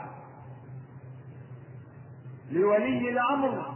[2.51, 3.73] لولي الأمر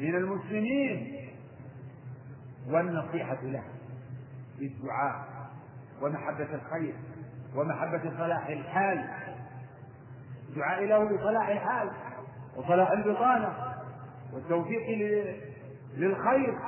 [0.00, 1.16] من المسلمين
[2.68, 3.64] والنصيحة له
[4.58, 5.24] بالدعاء
[6.02, 6.94] ومحبة الخير
[7.56, 9.10] ومحبة صلاح الحال.
[10.48, 11.90] الدعاء له بصلاح الحال
[12.56, 13.74] وصلاح البطانة
[14.32, 14.82] والتوفيق
[15.96, 16.58] للخير.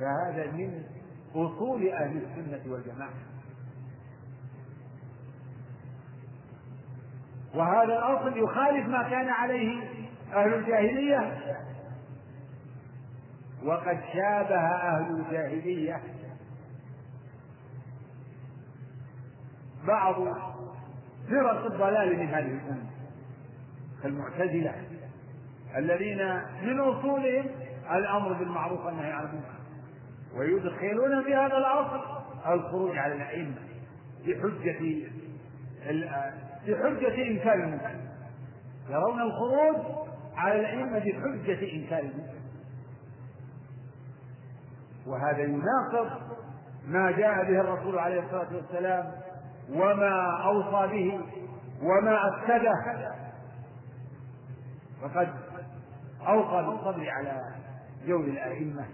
[0.00, 0.84] فهذا من
[1.34, 3.12] أصول أهل السنة والجماعة.
[7.54, 9.82] وهذا الأصل يخالف ما كان عليه
[10.32, 11.38] أهل الجاهلية.
[13.64, 16.02] وقد شابه أهل الجاهلية
[19.86, 20.14] بعض
[21.28, 22.90] فرق الضلال من هذه الأمة
[24.02, 24.74] كالمعتزلة
[25.76, 26.18] الذين
[26.62, 27.46] من أصولهم
[27.92, 29.57] الأمر بالمعروف والنهي عن المنكر.
[30.36, 32.00] ويدخلون في هذا الأصل
[32.46, 33.58] الخروج على الأئمة
[34.26, 35.08] بحجة
[36.66, 37.96] بحجة إنكار المنكر.
[38.90, 39.76] يرون الخروج
[40.36, 42.38] على الأئمة بحجة إنكار المنكر.
[45.06, 46.10] وهذا يناقض
[46.86, 49.12] ما جاء به الرسول عليه الصلاة والسلام
[49.72, 51.20] وما أوصى به
[51.82, 52.72] وما أكده
[55.02, 55.28] فقد
[56.26, 57.42] أوصى بالصبر على
[58.06, 58.84] جور الأئمة.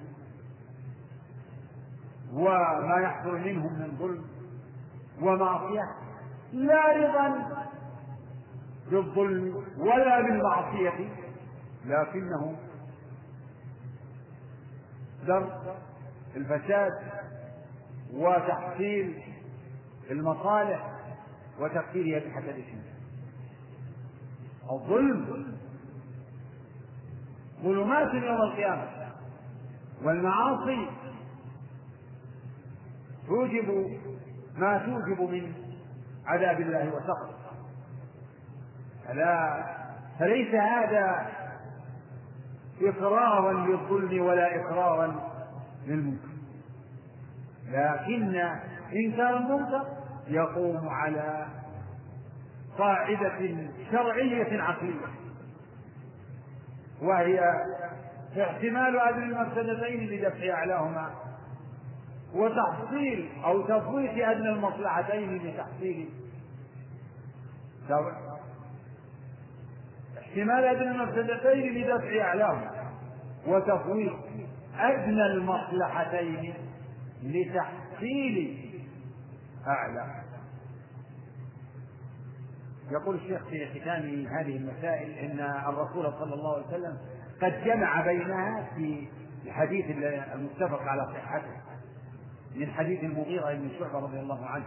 [2.35, 4.24] وما يحصل منهم من ظلم
[5.22, 5.82] ومعصية.
[6.53, 7.49] لا رضا
[8.91, 11.09] بالظلم ولا بالمعصية
[11.87, 12.57] لكنه
[15.26, 15.76] درء
[16.37, 16.91] الفساد
[18.12, 19.22] وتحصيل
[20.11, 20.91] المصالح
[21.61, 22.95] وتقديرها بحسب الإنسان
[24.72, 25.47] الظلم
[27.62, 28.89] ظلمات يوم القيامة
[30.03, 30.89] والمعاصي
[33.29, 33.99] توجب
[34.57, 35.53] ما توجب من
[36.27, 37.35] عذاب الله وسخطه
[39.09, 39.64] فلا
[40.18, 41.27] فليس هذا
[42.83, 45.31] إقرارا للظلم ولا إقرارا
[45.87, 46.29] للمنكر.
[47.68, 48.37] لكن
[48.93, 49.87] إنكار المنكر
[50.29, 51.47] يقوم على
[52.79, 55.07] قاعدة شرعية عقلية
[57.03, 57.41] وهي
[58.41, 61.11] احتمال أدنى المفسدتين لدفع أعلاهما.
[62.35, 66.09] وتحصيل أو تفويت أدنى المصلحتين لتحصيل
[70.18, 72.91] احتمال أدنى المفسدتين لدفع أعلاهما
[73.47, 74.12] وتفويت
[74.78, 76.55] أدنى المصلحتين
[77.22, 78.59] لتحصيل
[79.66, 80.24] أعلى
[82.91, 86.99] يقول الشيخ في ختام هذه المسائل إن الرسول صلى الله عليه وسلم
[87.43, 89.09] قد جمع بينها في
[89.45, 89.85] الحديث
[90.35, 91.74] المتفق على صحته.
[92.55, 94.64] من حديث المغيرة بن شعبة رضي الله عنه.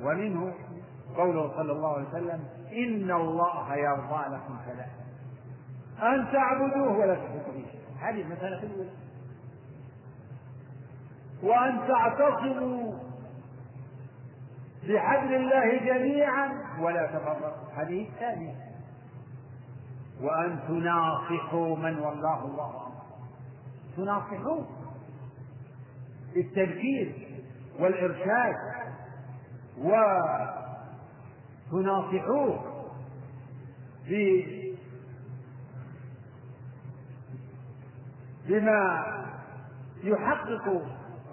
[0.00, 0.54] ومنه
[1.16, 5.04] قوله صلى الله عليه وسلم إن الله يرضى لكم ثلاثة
[6.02, 7.66] أن تعبدوه ولا تشركوا به.
[8.00, 8.90] هذه المسألة الأولى.
[11.42, 12.94] وأن تعتصموا
[14.88, 17.72] بحبل الله جميعا ولا تفرقوا.
[17.74, 18.54] هذه الثانية.
[20.20, 22.84] وأن تناصحوا من والله الله.
[23.96, 24.66] تناصحوه
[26.34, 27.28] بالتذكير
[27.78, 28.54] والإرشاد.
[31.70, 32.74] وتناصحوه
[38.48, 39.04] بما
[40.04, 40.82] يحقق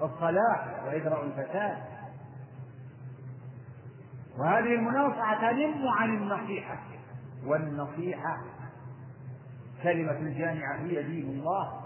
[0.04, 1.78] الصلاح ويدرأ الفساد.
[4.39, 6.78] وهذه المناصحة تنم عن النصيحة
[7.45, 8.38] والنصيحة
[9.84, 11.82] كلمة الجامعة هي دين الله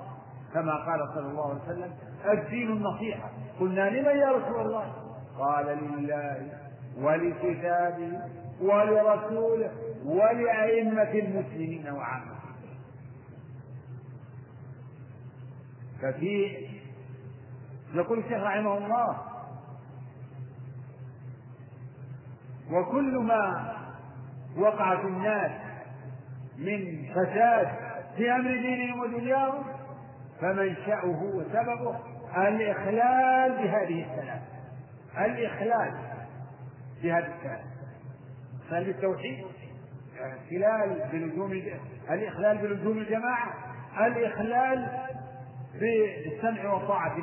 [0.54, 1.94] كما قال صلى الله عليه وسلم
[2.32, 3.30] الدين النصيحة.
[3.60, 4.94] قلنا لمن يا رسول الله؟
[5.40, 6.50] قال لله
[6.98, 8.20] ولكتابه
[8.62, 9.72] ولرسوله
[10.06, 12.36] ولأئمة المسلمين وعامة.
[16.02, 16.58] ففي
[17.94, 19.18] يقول الشيخ رحمه الله
[22.72, 23.74] وكل ما
[24.58, 25.52] وقع في الناس
[26.58, 27.68] من فساد
[28.18, 29.64] في أمر دينهم ودنياهم
[30.42, 31.96] فمنشأه وسببه
[32.38, 34.42] الإخلال بهذه الثلاث.
[35.18, 35.94] الإخلال
[37.04, 37.66] بهذه الثلاث.
[38.66, 39.46] إخلال بالتوحيد
[40.52, 41.52] الإخلال بلزوم
[42.10, 43.54] الإخلال بلزوم الجماعة
[44.08, 44.88] الإخلال
[45.74, 47.16] بالسمع والطاعة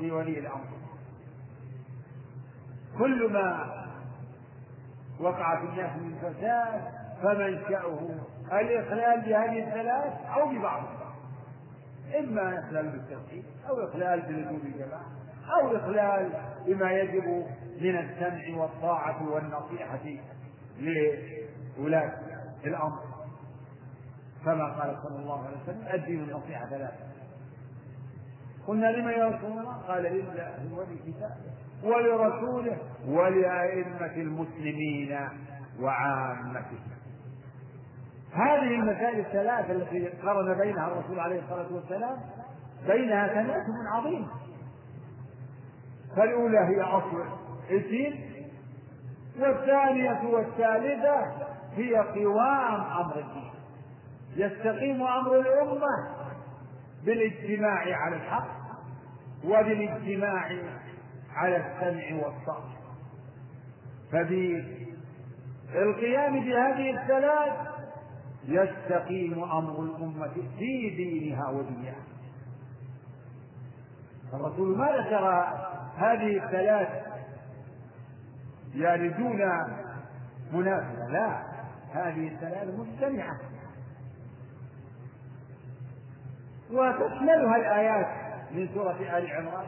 [0.00, 0.64] لولي الأمر.
[2.98, 3.72] كل ما
[5.20, 6.82] وقع في الناس من فساد
[7.22, 8.08] فمنشأه.
[8.52, 11.01] الإخلال بهذه الثلاث أو ببعضها.
[12.18, 15.06] إما إخلال بالتوحيد أو إخلال بلزوم الجماعة
[15.60, 16.32] أو إخلال
[16.66, 17.46] بما يجب
[17.80, 20.00] من السمع والطاعة والنصيحة
[21.78, 22.12] لولاة
[22.64, 23.02] الأمر.
[24.44, 27.06] كما قال صلى الله عليه وسلم الدين النصيحة ثلاثة.
[28.66, 31.52] قلنا لمن يا رسول الله؟ قال لله ولكتابه
[31.84, 35.18] ولرسوله ولأئمة المسلمين
[35.80, 36.91] وعامته.
[38.32, 42.16] هذه المسائل الثلاثة التي قرن بينها الرسول عليه الصلاة والسلام
[42.86, 44.26] بينها تناسب عظيم.
[46.16, 47.24] فالأولى هي أصل
[47.70, 48.32] الدين
[49.40, 51.32] والثانية والثالثة
[51.76, 53.52] هي قوام أمر الدين.
[54.36, 55.86] يستقيم أمر الأمة
[57.04, 58.62] بالاجتماع على الحق
[59.44, 60.50] وبالاجتماع
[61.34, 62.72] على السمع والصبر
[65.72, 67.52] فبالقيام بهذه الثلاث
[68.48, 72.04] يستقيم أمر الأمة في دينها ودنياها
[74.34, 75.26] الرسول ما ذكر
[75.96, 76.88] هذه الثلاث
[78.74, 79.40] يعني دون
[80.52, 81.42] مناسبة لا
[81.92, 83.38] هذه الثلاث مجتمعة.
[86.70, 88.06] وتشملها الآيات
[88.52, 89.66] من سورة آل عمران.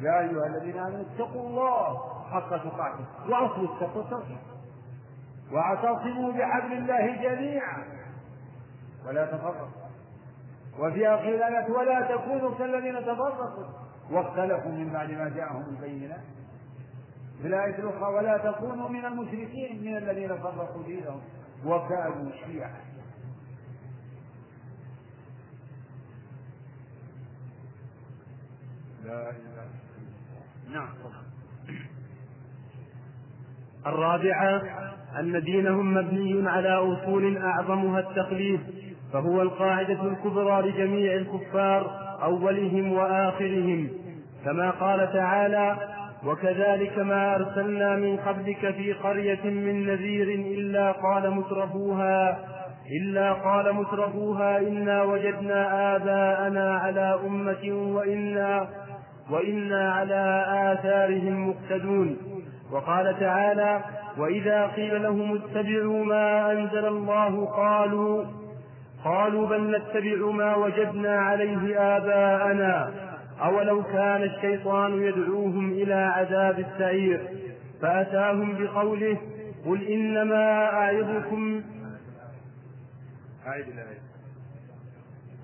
[0.00, 1.98] يا أيها الذين آمنوا اتقوا الله
[2.30, 4.38] حق تقاته وأصل التقوى التوحيد
[5.52, 7.84] واعتصموا بحبل الله جميعا.
[9.06, 9.88] ولا تفرقوا.
[10.78, 13.64] وفي آخر الآية ولا تكونوا كالذين تفرقوا.
[14.10, 16.24] واختلفوا من بعد ما جاءهم البينات.
[17.42, 21.20] في الآية الأخرى ولا تكونوا من المشركين من الذين فرقوا دينهم
[21.66, 22.88] وكانوا شيعا.
[29.04, 29.68] لا إله
[30.68, 30.88] نعم.
[33.86, 34.62] الرابعة
[35.20, 38.60] أن دينهم مبني على أصول أعظمها التقليد
[39.12, 41.90] فهو القاعدة الكبرى لجميع الكفار
[42.22, 43.88] أولهم وآخرهم.
[44.44, 45.76] كما قال تعالى
[46.26, 52.38] وكذلك ما أرسلنا من قبلك في قرية من نذير إلا قال مترفوها
[53.02, 58.68] إلا قال مترفوها إنا وجدنا آباءنا على أمة وإنا
[59.30, 62.16] وإنا على آثارهم مقتدون.
[62.72, 63.84] وقال تعالى
[64.18, 68.24] وإذا قيل لهم اتبعوا ما أنزل الله قالوا
[69.04, 72.90] قالوا بل نتبع ما وجدنا عليه آباءنا
[73.44, 77.20] أولو كان الشيطان يدعوهم إلى عذاب السعير
[77.82, 79.16] فأتاهم بقوله
[79.66, 81.62] قل إنما أعظكم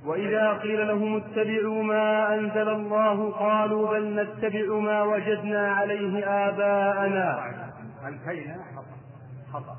[0.04, 7.54] وإذا قيل لهم اتبعوا ما أنزل الله قالوا بل نتبع ما وجدنا عليه آباءنا.
[8.08, 8.96] ألفينا خطأ.
[9.52, 9.76] خطأ.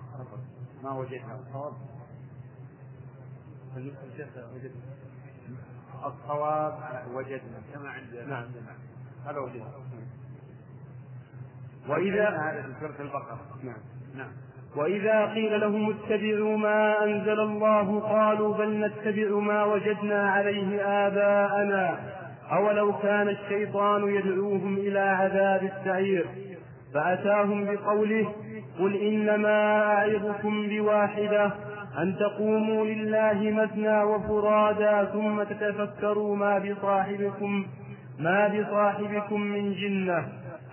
[0.84, 1.39] ما وجدنا.
[1.39, 1.73] الصواب.
[6.05, 7.61] الصواب وجدنا.
[7.73, 8.45] كما عندنا نعم.
[9.26, 9.71] هذا وجدنا.
[11.88, 13.39] وإذا هذا في سورة البقرة.
[13.63, 13.78] نعم.
[14.15, 14.32] نعم.
[14.78, 21.97] وإذا قيل لهم اتبعوا ما أنزل الله قالوا بل نتبع ما وجدنا عليه آباءنا.
[22.51, 26.26] أولو كان الشيطان يدعوهم إلى عذاب السعير.
[26.93, 28.34] فأتاهم بقوله
[28.80, 31.51] قل إنما أعظكم بواحدة
[31.97, 37.65] أن تقوموا لله مثنى وفرادا ثم تتفكروا ما بصاحبكم
[38.19, 40.26] ما بصاحبكم من جنة.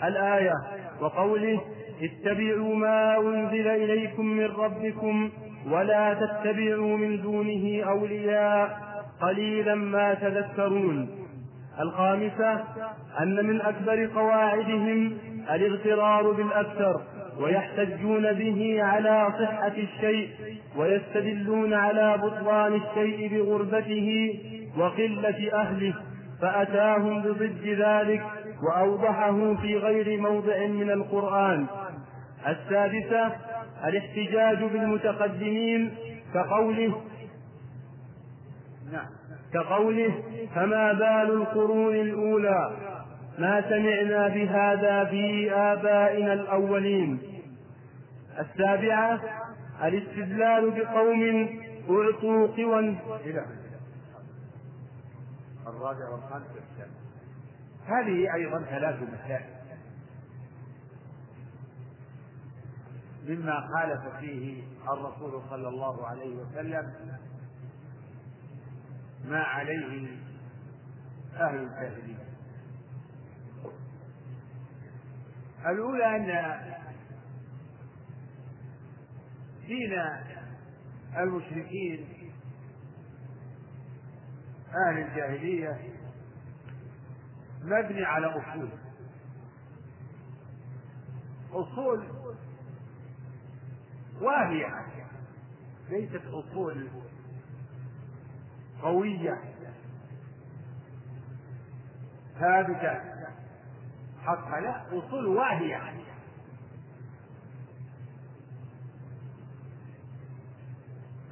[0.04, 0.54] الآية
[1.00, 1.60] وقوله
[2.02, 5.30] اتبعوا ما أنزل إليكم من ربكم
[5.70, 8.78] ولا تتبعوا من دونه أولياء
[9.20, 11.08] قليلا ما تذكرون.
[11.80, 12.64] الخامسة
[13.20, 15.12] أن من أكبر قواعدهم
[15.54, 17.00] الاغترار بالأكثر
[17.40, 20.28] ويحتجون به على صحة الشيء
[20.76, 24.38] ويستدلون على بطلان الشيء بغربته
[24.78, 25.94] وقلة أهله
[26.42, 28.22] فأتاهم بضد ذلك
[28.68, 31.66] وأوضحه في غير موضع من القرآن.
[32.46, 33.32] السادسة
[33.84, 35.94] الاحتجاج بالمتقدمين
[36.34, 37.02] كقوله
[38.92, 39.06] نعم.
[39.54, 40.22] كقوله
[40.54, 42.76] فما بال القرون الأولى
[43.38, 47.18] ما سمعنا بهذا في آبائنا الأولين.
[48.38, 49.20] السابعة
[49.84, 51.48] الاستدلال بقوم
[51.90, 52.96] أعطوا قوى
[55.66, 56.46] الرابع والخامس
[57.86, 59.61] هذه أيضا ثلاث مسائل.
[63.28, 64.62] مما خالف فيه
[64.92, 66.92] الرسول صلى الله عليه وسلم
[69.24, 70.18] ما عليه
[71.34, 72.28] أهل الجاهلية.
[75.66, 76.62] الأولى أن
[79.66, 79.92] دين
[81.16, 82.06] المشركين
[84.68, 85.78] أهل الجاهلية
[87.62, 88.68] مبني على أصول.
[91.52, 92.06] أصول
[94.22, 94.86] واهية.
[95.88, 96.88] ليست أصول
[98.82, 99.40] قوية.
[102.40, 103.00] ثابتة.
[104.24, 106.02] حقها لا أصول واهية.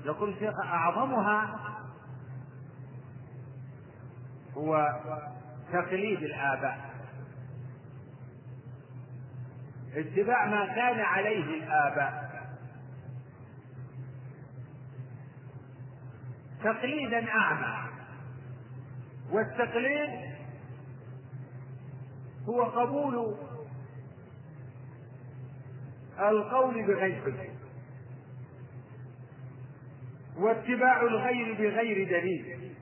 [0.05, 1.57] يقول الشيخ أعظمها
[4.57, 5.01] هو
[5.73, 6.91] تقليد الآباء.
[9.95, 12.30] اتباع ما كان عليه الآباء.
[16.65, 17.91] تقليدا أعمى.
[19.31, 20.31] والتقليد
[22.49, 23.37] هو قبول
[26.19, 27.51] القول بغير
[30.37, 32.75] واتباع الغير بغير دليل.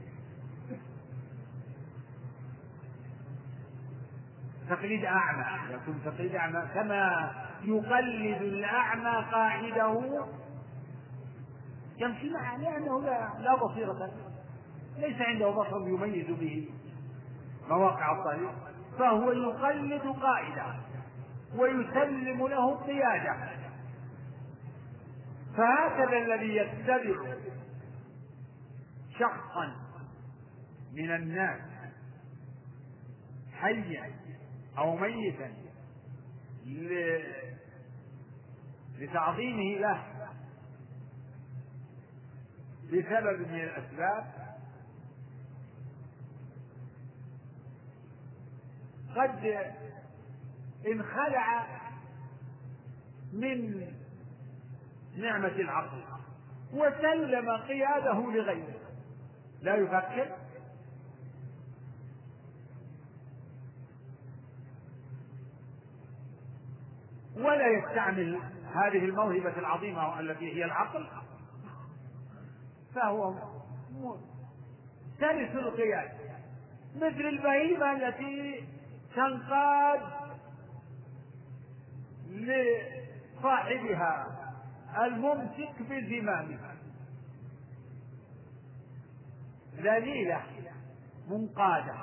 [4.68, 7.31] تقليد أعمى يكون تقليد أعمى كما
[7.64, 9.89] يقلد الأعمى قاعدة
[11.99, 14.11] يمشي معه لأنه لا, لا بصيرة.
[14.99, 16.68] ليس عنده بصر يميز به
[17.68, 18.53] مواقع الطريق
[18.99, 20.80] فهو يقلد قائدا
[21.57, 23.36] ويسلم له القيادة.
[25.57, 27.34] فهكذا الذي يتبع
[29.18, 29.76] شخصا
[30.92, 31.61] من الناس
[33.61, 34.12] حيا
[34.78, 35.53] أو ميتا
[38.99, 40.17] لتعظيمه له
[42.89, 44.24] بسبب من الأسباب
[49.16, 49.74] قد
[50.86, 51.66] انخلع
[53.32, 53.86] من
[55.16, 56.03] نعمة العقل
[56.72, 58.80] وسلم قياده لغيره.
[59.62, 60.36] لا يفكر.
[67.36, 68.41] ولا يستعمل
[68.74, 71.09] هذه الموهبة العظيمة التي هي العقل
[72.95, 73.34] فهو
[75.20, 76.11] سلس القياد
[76.97, 78.64] مثل البهيمة التي
[79.16, 80.01] تنقاد
[82.30, 84.26] لصاحبها
[85.05, 86.74] الممسك بزمامها.
[89.76, 90.43] ذليلة
[91.28, 91.95] منقادة.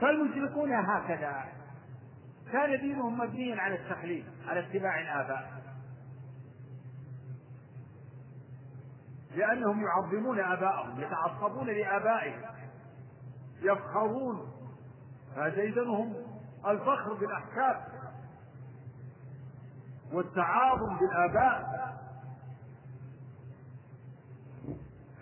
[0.00, 1.44] فالمشركون هكذا.
[2.52, 5.55] كان دينهم مبنيا على التقليد على اتباع الآباء.
[9.36, 12.42] لأنهم يعظمون آباءهم يتعصبون لآبائهم
[13.62, 14.52] يفخرون.
[15.36, 15.62] هذا
[16.66, 17.84] الفخر بالأحكام
[20.12, 21.76] والتعاظم بالآباء.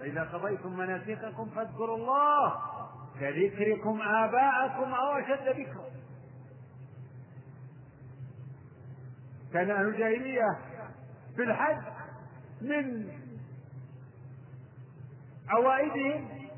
[0.00, 2.54] فإذا قضيتم مناسككم فاذكروا الله
[3.20, 5.84] كذكركم آباءكم أو أشد ذكرا.
[9.52, 10.58] كان أهل الجاهلية
[11.36, 11.82] في الحج
[12.60, 13.08] من
[15.49, 16.49] عوائدهم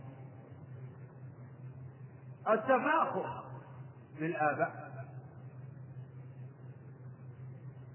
[2.48, 3.44] التفاخر
[4.20, 4.86] بالآباء.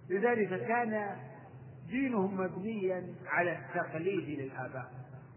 [0.10, 1.18] لذلك كان
[1.88, 4.92] دينهم مبنيا على التقليد للآباء.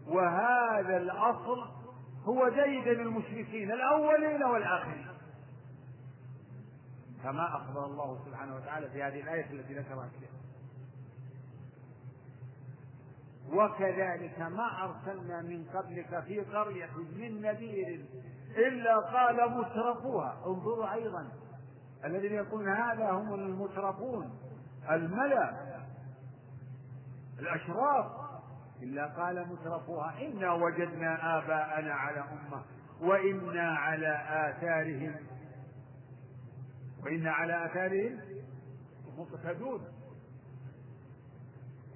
[0.07, 1.69] وهذا الأصل
[2.23, 5.07] هو جيد للمشركين الأولين والآخرين.
[7.23, 10.29] كما أخبر الله سبحانه وتعالى في هذه الآية التي ذكرها الشيخ.
[13.53, 18.05] وكذلك ما أرسلنا من قبلك في قرية من نذير
[18.57, 20.43] إلا قال مترفوها.
[20.45, 21.27] انظروا أيضا
[22.05, 24.39] الذين يقولون هذا هم المترفون.
[24.91, 25.75] الملأ
[27.39, 28.05] الأشراف
[28.81, 30.21] إلا قال مترفوها.
[30.21, 32.63] إنا وجدنا آباءنا على أمة
[33.01, 35.15] وإنا على آثارهم.
[37.03, 38.19] وإنا على آثارهم
[39.17, 39.94] مقتدون.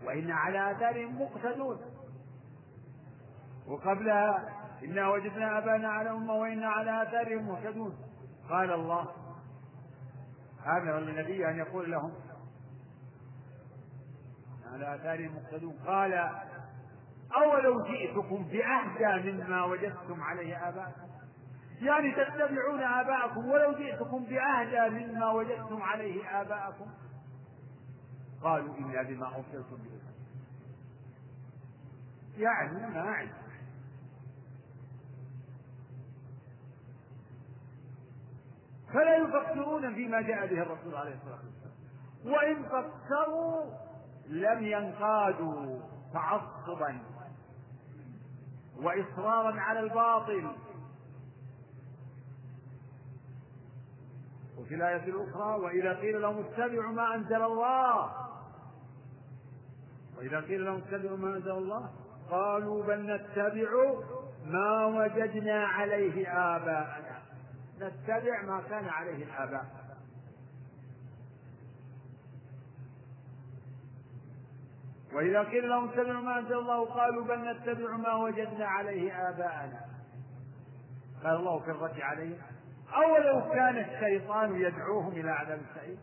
[0.06, 1.78] وإنا على آثارهم مقتدون.
[3.68, 4.50] وقبلها
[4.84, 7.98] إنا وجدنا آباءنا على أمة وإنا على آثارهم مهتدون
[8.50, 9.08] قال الله.
[10.66, 12.14] آمرا للنبي أن يقول لهم.
[14.74, 15.74] على آثارهم مقتدون.
[15.88, 16.14] قال
[17.38, 21.10] أولو جئتكم بأهدى مما وجدتم عليه آباءكم.
[21.82, 23.50] يعني تتبعون آباءكم.
[23.50, 26.88] ولو جئتكم بأهدى مما وجدتم عليه آباءكم.
[28.44, 30.00] قالوا إنا بما أرسلتم به.
[32.38, 33.34] يعني ما أعلم
[38.94, 41.74] فلا يفكرون فيما جاء به الرسول عليه الصلاة والسلام.
[42.26, 43.66] وإن فكروا
[44.28, 45.80] لم ينقادوا
[46.14, 47.02] تعصبا
[48.78, 50.52] وإصرارا على الباطل.
[54.58, 58.29] وفي الآية الأخرى وإذا قيل لهم اتبعوا ما أنزل الله
[60.20, 61.90] وإذا قيل لهم اتبعوا ما أنزل الله
[62.32, 63.70] قالوا بل نتبع
[64.46, 67.22] ما وجدنا عليه آباءنا.
[67.78, 69.66] نتبع ما كان عليه الآباء
[75.14, 79.80] وإذا قيل لهم اتبعوا ما أنزل الله قالوا بل نتبع ما وجدنا عليه آباءنا.
[81.24, 82.38] قال الله في الرد عليه
[82.96, 85.98] أولو كان الشيطان يدعوهم إلى عذاب السعير؟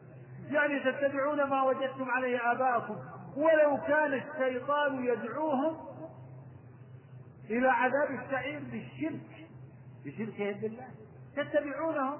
[0.50, 2.96] يعني تتبعون ما وجدتم عليه آباءكم.
[3.36, 5.76] ولو كان الشيطان يدعوهم
[7.50, 9.48] إلى عذاب السعير بالشرك
[10.04, 10.88] بشركهم بالله
[11.36, 12.18] تتبعونهم؟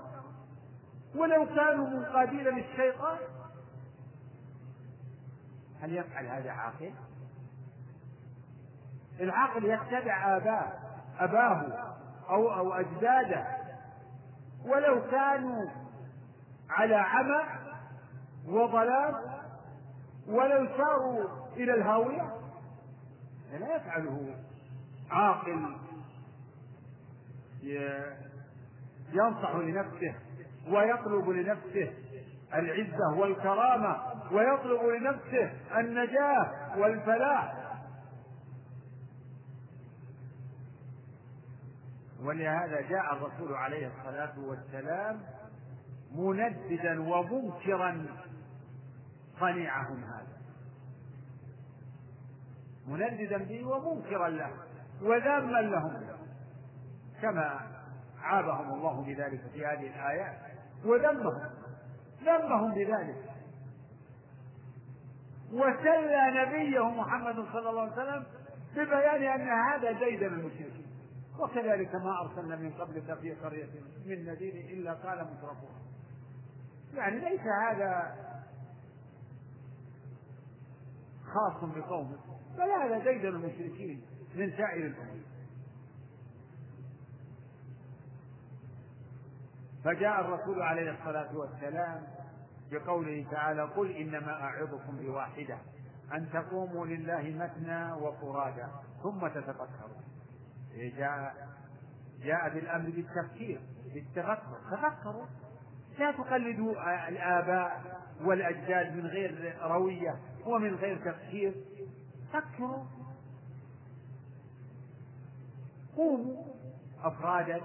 [1.15, 3.19] ولو كانوا منقادين للشيطان؟
[5.81, 6.95] هل يفعل هذا عاقل؟
[9.21, 10.83] العاقل يتبع آباء
[11.19, 11.95] أباه
[12.29, 13.47] أو أو أجداده.
[14.65, 15.71] ولو كانوا
[16.71, 17.43] على عمى
[18.47, 19.36] وضلال
[20.29, 21.25] ولو ساروا
[21.57, 22.33] إلى الهاوية
[23.53, 24.35] لا يفعله
[25.11, 25.77] عاقل
[29.13, 30.15] ينصح لنفسه
[30.69, 31.93] ويطلب لنفسه
[32.55, 33.97] العزة والكرامة
[34.33, 35.51] ويطلب لنفسه
[35.81, 37.57] النجاة والفلاح.
[42.23, 45.21] ولهذا جاء الرسول عليه الصلاة والسلام
[46.15, 48.07] منددا ومنكرا
[49.41, 50.37] صنيعهم هذا.
[52.87, 54.51] منددا به ومنكرا له
[55.03, 56.07] وذاما لهم.
[57.23, 57.61] كما
[58.21, 60.37] عابهم الله بذلك في هذه الآيات
[60.85, 61.51] وذمهم.
[62.23, 63.31] ذمهم بذلك.
[65.53, 68.25] وسلى نبيه محمد صلى الله عليه وسلم
[68.75, 70.87] ببيان أن هذا ديدن المشركين.
[71.39, 73.69] وكذلك ما أرسلنا من قبلك في قرية
[74.07, 75.81] من نذير إلا قال مترفوها
[76.95, 78.17] يعني ليس هذا
[81.35, 82.19] خاص بقومه.
[82.59, 84.03] بل هذا ديدن المشركين
[84.35, 85.23] من سائر الأمم
[89.85, 92.03] فجاء الرسول عليه الصلاة والسلام
[92.71, 95.59] بقوله تعالى قل إنما أعظكم بواحدة
[96.15, 98.69] أن تقوموا لله مثنى وفرادا
[99.03, 100.01] ثم تتفكروا
[100.77, 101.35] جاء
[102.23, 103.61] جاء بالأمر بالتفكير
[103.95, 105.27] بالتفكر تفكروا
[105.99, 107.83] لا تقلدوا الآباء
[108.25, 110.15] والأجداد من غير روية.
[110.47, 111.55] ومن غير تفكير
[112.33, 112.85] فكروا.
[115.97, 116.45] قوموا
[117.03, 117.61] أفرادا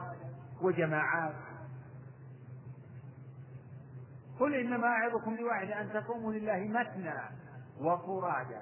[0.62, 1.36] وجماعات.
[4.40, 7.14] قل إنما أعظكم بواحد أن تقوموا لله مثنى
[7.80, 8.62] وفرادا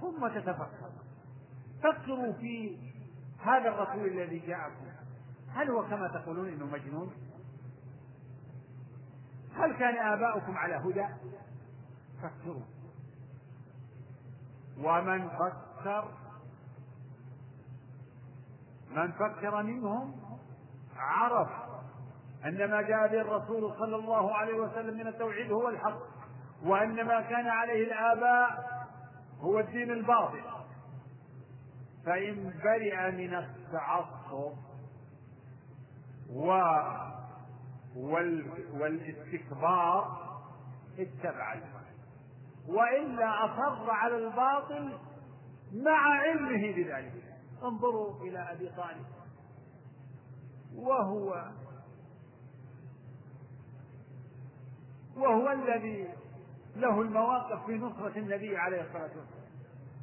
[0.00, 1.00] ثم تتفكروا.
[1.82, 2.78] فكروا في
[3.38, 4.86] هذا الرسول الذي جاءكم.
[5.48, 7.12] هل هو كما تقولون إنه مجنون؟
[9.54, 11.06] هل كان آباؤكم على هدى؟
[12.22, 12.62] فكروا.
[14.82, 16.08] ومن فكر
[18.90, 20.14] من فكر منهم
[20.96, 21.48] عرف
[22.44, 25.98] أن ما جاء به الرسول صلى الله عليه وسلم من التوحيد هو الحق
[26.62, 28.70] وأن ما كان عليه الآباء
[29.40, 30.42] هو الدين الباطل.
[32.06, 34.52] فإن برئ من التعصب
[36.30, 36.46] و
[37.96, 38.50] وال...
[38.72, 40.20] والاستكبار
[40.98, 41.79] اتبع الباطل.
[42.68, 44.98] وإلا أصر على الباطل
[45.72, 47.24] مع علمه بذلك.
[47.62, 49.06] انظروا إلى أبي طالب.
[50.74, 51.50] وهو
[55.16, 56.08] وهو الذي
[56.76, 59.50] له المواقف في نصرة النبي عليه الصلاة والسلام.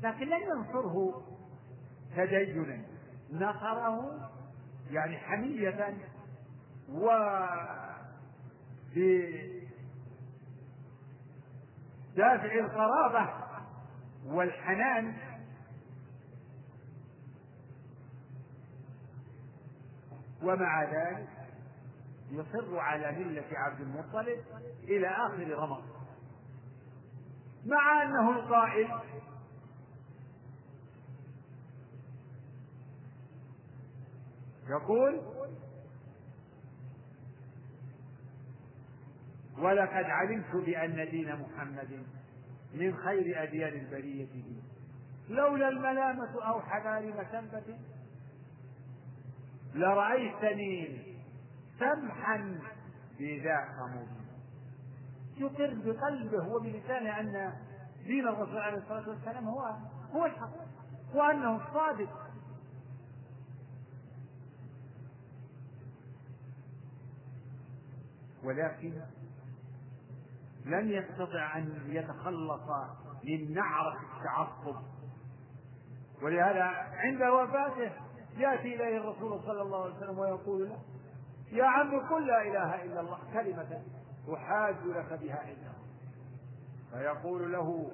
[0.03, 1.22] لكن لم ينصره
[2.16, 2.86] تدينا.
[3.32, 4.30] نصره
[4.91, 5.97] يعني حمية
[6.89, 7.10] و
[12.18, 13.30] بدافع القرابة
[14.26, 15.18] والحنان.
[20.43, 21.30] ومع ذلك
[22.32, 24.39] يصر على ملة عبد المطلب
[24.84, 25.97] إلى آخر رمضان.
[27.65, 28.89] مع أنه القائل
[34.70, 35.22] يقول
[39.58, 42.03] ولقد علمت بأن دين محمد
[42.74, 44.62] من خير أديان البرية دين
[45.30, 47.78] لولا الملامة أو حبال مسبة
[49.76, 51.03] لرأيتني
[51.80, 52.60] سمحا
[53.20, 54.28] بذاك مبين
[55.38, 57.53] يقر بقلبه وبلسانه أن
[58.05, 59.76] دين الرسول عليه الصلاة والسلام هو
[60.14, 60.49] هو الحق
[61.14, 62.28] وأنه الصادق.
[68.43, 68.93] ولكن
[70.68, 72.70] لم يستطع أن يتخلص
[73.24, 74.76] من نعرة التعصب.
[76.22, 76.63] ولهذا
[76.93, 77.91] عند وفاته
[78.38, 80.80] يأتي إليه الرسول صلى الله عليه وسلم ويقول له
[81.51, 83.82] يا عم قل لا إله إلا الله كلمة
[84.34, 85.74] أحاج لك بها عند
[86.91, 87.91] فيقول له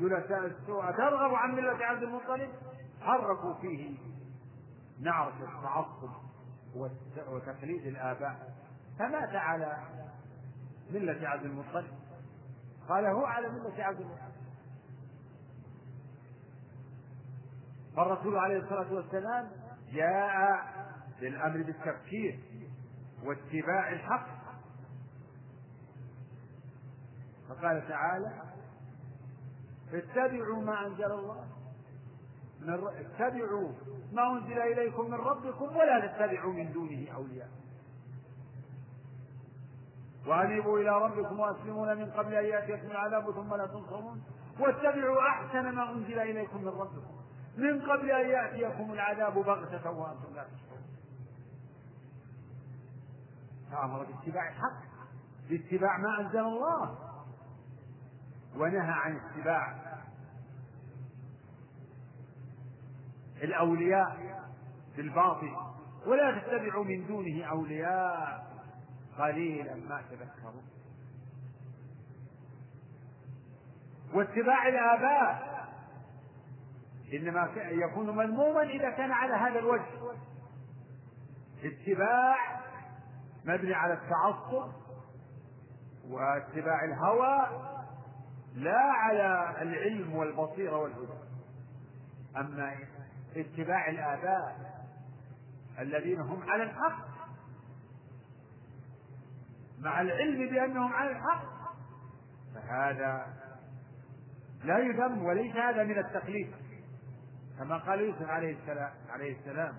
[0.00, 2.50] جلساء السوء ترغب عن ملة عبد المطلب؟
[3.00, 3.98] حركوا فيه
[5.00, 6.10] نعرة التعصب
[7.28, 8.54] وتقليد الآباء.
[8.98, 9.78] فمات على
[10.92, 11.86] ملة عبد المطلب.
[12.88, 14.30] قال هو على ملة عبد المطلب.
[17.96, 19.50] فالرسول عليه الصلاة والسلام
[19.92, 20.64] جاء
[21.20, 22.40] للأمر بالتفكير
[23.24, 24.40] واتباع الحق.
[27.48, 28.42] فقال تعالى
[29.92, 31.46] اتبعوا ما أنزل الله
[32.60, 33.72] من اتبعوا
[34.12, 37.48] ما أنزل إليكم من ربكم ولا تتبعوا من دونه أولياء.
[40.26, 44.22] وأنيبوا إلى ربكم وأسلمون من قبل أن يأتيكم العذاب ثم لا تنصرون.
[44.60, 47.20] واتبعوا أحسن ما أنزل إليكم من ربكم.
[47.56, 50.86] من قبل أن يأتيكم العذاب بغتة وأنتم لا تشعرون.
[53.72, 54.90] فأمر باتباع الحق.
[55.50, 56.98] باتباع ما أنزل الله.
[58.56, 59.74] ونهى عن اتباع
[63.42, 64.40] الأولياء
[64.96, 65.56] بالباطل.
[66.06, 68.49] ولا تتبعوا من دونه أولياء.
[69.18, 70.62] قليلا ما تذكرون
[74.14, 75.50] واتباع الآباء.
[77.12, 79.86] إنما يكون مذموما إذا كان على هذا الوجه.
[81.64, 82.60] اتباع
[83.44, 84.72] مبني على التعصب
[86.08, 87.48] واتباع الهوى
[88.54, 91.18] لا على العلم والبصيرة والهدى.
[92.36, 92.76] أما
[93.36, 94.56] اتباع الآباء
[95.78, 97.09] الذين هم على الحق
[99.80, 101.44] مع العلم بأنهم على الحق
[102.54, 103.26] فهذا
[104.64, 106.52] لا يذم وليس هذا من التقليد
[107.58, 109.74] كما قال يوسف عليه السلام عليه السلام.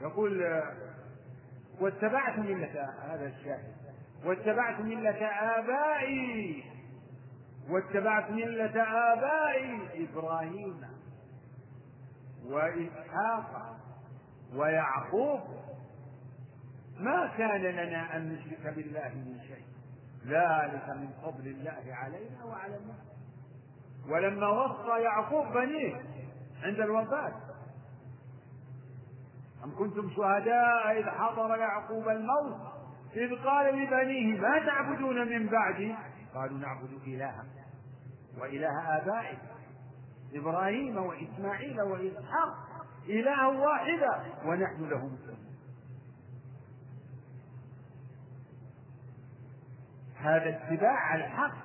[0.00, 0.62] يقول
[1.80, 3.74] واتبعت ملة هذا الشاهد
[4.24, 6.64] واتبعت ملة آبائي
[7.70, 10.80] واتبعت ملة آبائي إبراهيم
[12.46, 13.76] وإسحاق
[14.54, 15.40] ويعقوب.
[17.00, 19.64] ما كان لنا أن نشرك بالله من شيء.
[20.26, 23.14] ذلك من فضل الله علينا وعلى الناس.
[24.08, 25.96] ولما وصى يعقوب بنيه
[26.62, 27.32] عند الوفاة.
[29.64, 32.60] أم كنتم شهداء إذ حضر يعقوب الموت؟
[33.16, 35.94] إذ قال لبنيه ما تعبدون من بعدي؟
[36.34, 37.66] قالوا نعبد إلهك
[38.38, 39.38] وإله آبائك
[40.34, 45.54] إبراهيم وإسماعيل وإسحاق إله واحدا ونحن له مسلمون.
[50.16, 51.56] هذا اتباع على الحق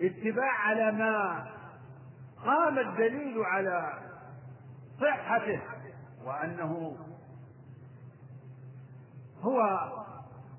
[0.00, 1.46] اتباع على ما
[2.44, 3.98] قام الدليل على
[5.00, 5.62] صحته
[6.24, 6.96] وأنه
[9.40, 9.60] هو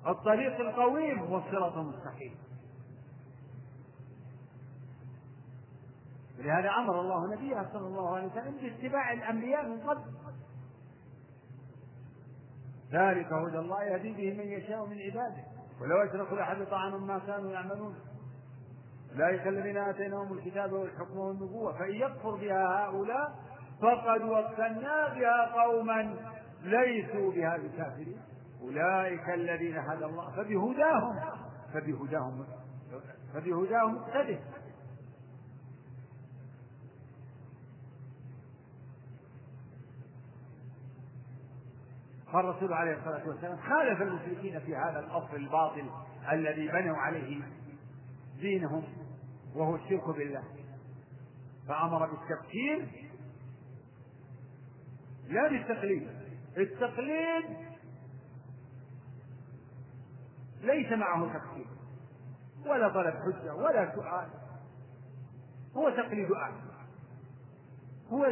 [0.06, 2.34] الطريق القويم والصراط المستقيم.
[6.42, 10.02] ولهذا أمر الله نبيه صلى الله عليه وسلم باتباع الأنبياء من قبل.
[12.92, 15.44] ذلك هدى الله يهدي به من يشاء من عباده.
[15.80, 17.94] ولو أشركوا لحبط عنهم ما كانوا يعملون.
[19.14, 23.32] أولئك الذين آتيناهم الكتاب والحكم والنبوة فإن يكفر بها هؤلاء
[23.82, 26.14] فقد وكلنا بها قوما
[26.62, 28.20] ليسوا بها بكافرين.
[28.62, 31.20] أولئك الذين هدى الله فبهداهم
[31.74, 32.44] فبهداهم
[33.34, 34.38] فبهداهم اقتده
[42.32, 45.90] فالرسول عليه الصلاة والسلام خالف المشركين في هذا الأصل الباطل
[46.32, 47.42] الذي بنوا عليه
[48.40, 48.84] دينهم
[49.54, 50.44] وهو الشرك بالله.
[51.68, 53.08] فأمر بالتفكير
[55.28, 56.08] لا بالتقليد.
[56.56, 57.44] التقليد
[60.60, 61.66] ليس معه تفكير
[62.66, 64.28] ولا طلب حجة ولا سؤال.
[65.76, 66.62] هو تقليد أعلى
[68.08, 68.26] هو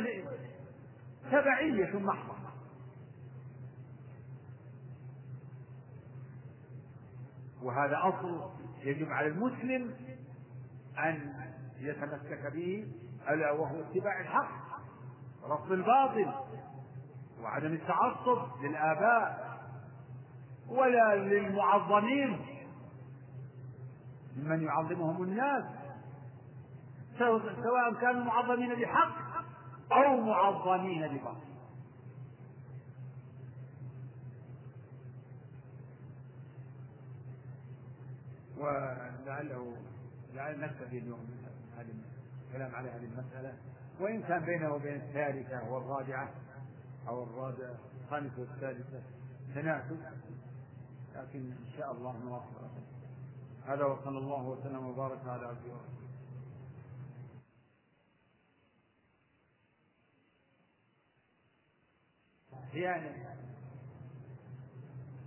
[1.30, 2.49] تبعية محضة.
[7.62, 8.50] وهذا أصل
[8.84, 9.94] يجب على المسلم
[10.98, 11.34] أن
[11.78, 12.86] يتمسك به
[13.30, 14.50] ألا وهو اتباع الحق
[15.50, 16.32] رفض الباطل
[17.42, 19.50] وعدم التعصب للآباء
[20.68, 22.40] ولا للمعظمين.
[24.36, 25.64] ممن يعظمهم الناس
[27.18, 29.44] سواء كانوا معظمين بحق
[29.92, 31.49] أو معظمين بباطل.
[38.60, 39.76] ولعله
[40.34, 41.30] لعل نكتفي اليوم
[41.78, 41.94] هذه
[42.48, 43.54] الكلام على هذه المسألة.
[44.00, 46.30] وإن كان بينه وبين الثالثة والرابعة
[47.08, 49.02] أو الرابعة الخامسة والثالثة
[49.54, 50.00] تناسب
[51.14, 52.70] لكن إن شاء الله نواصل.
[53.66, 56.00] هذا وصلى الله وسلم وبارك على عبده ورسوله.
[62.74, 63.30] يعني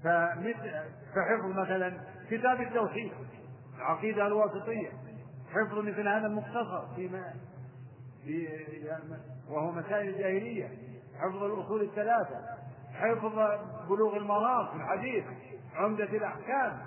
[0.04, 0.72] فمثل
[1.16, 3.12] فحفظ مثلا كتاب التوحيد
[3.78, 4.90] العقيدة الواسطية
[5.54, 7.34] حفظ مثل هذا المختصر فيما
[8.26, 8.48] في
[9.50, 10.70] وهو مسائل الجاهلية
[11.20, 12.40] حفظ الأصول الثلاثة
[12.94, 13.36] حفظ
[13.90, 15.24] بلوغ المرام في الحديث
[15.76, 16.80] عمدة الأحكام.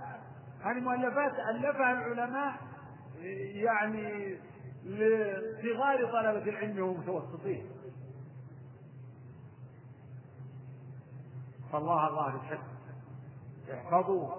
[0.64, 2.54] هذه مؤلفات ألفها العلماء
[3.54, 4.36] يعني
[4.84, 7.66] لصغار طلبة العلم ومتوسطين
[11.72, 12.68] فالله الله بالحفظ
[13.72, 14.30] احفظوا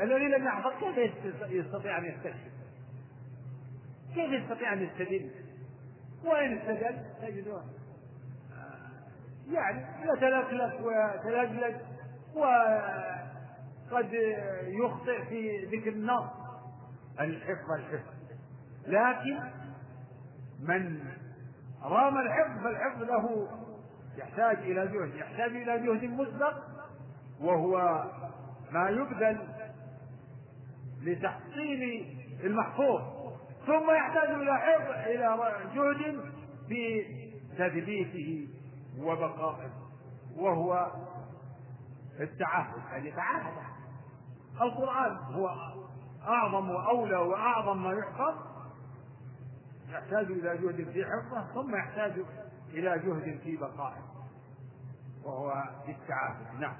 [0.00, 1.14] الذي لم يحفظ كيف
[1.50, 2.52] يستطيع أن يستشهد؟
[4.14, 5.30] كيف يستطيع أن يستدل؟
[6.24, 7.62] وين استدل؟ تجده
[9.52, 11.76] يعني يتلكلك ويتلجلج
[12.34, 14.12] وقد
[14.62, 16.30] يخطئ في ذكر النص
[17.20, 18.14] الحفظ الحفظ
[18.86, 19.38] لكن
[20.60, 21.00] من
[21.82, 23.48] رام الحفظ فالحفظ له
[24.16, 26.54] يحتاج إلى جهد يحتاج إلى جهد مسبق
[27.40, 28.04] وهو
[28.70, 29.38] ما يبذل
[31.04, 32.06] لتحصيل
[32.44, 33.00] المحفوظ
[33.66, 36.20] ثم يحتاج إلى حفظ إلى جهد
[36.68, 37.04] في
[37.58, 38.48] تثبيته
[38.98, 39.70] وبقائه
[40.36, 40.92] وهو
[42.20, 43.52] التعهد أن يتعهد
[44.60, 45.48] القرآن هو
[46.28, 48.34] أعظم وأولى وأعظم ما يحفظ.
[49.88, 52.12] يحتاج إلى جهد في حفظه ثم يحتاج
[52.70, 54.02] إلى جهد في بقائه
[55.24, 56.76] وهو التعافي نعم.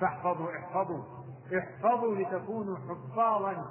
[0.00, 1.17] فاحفظوا احفظوا.
[1.52, 3.64] احفظوا لتكونوا حفاظا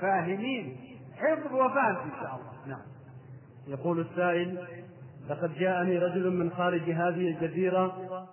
[0.00, 0.76] فاهمين.
[1.16, 2.66] حفظ وفهم إن شاء الله.
[2.66, 2.82] نعم.
[3.66, 4.66] يقول السائل
[5.28, 8.28] لقد جاءني رجل من خارج هذه الجزيرة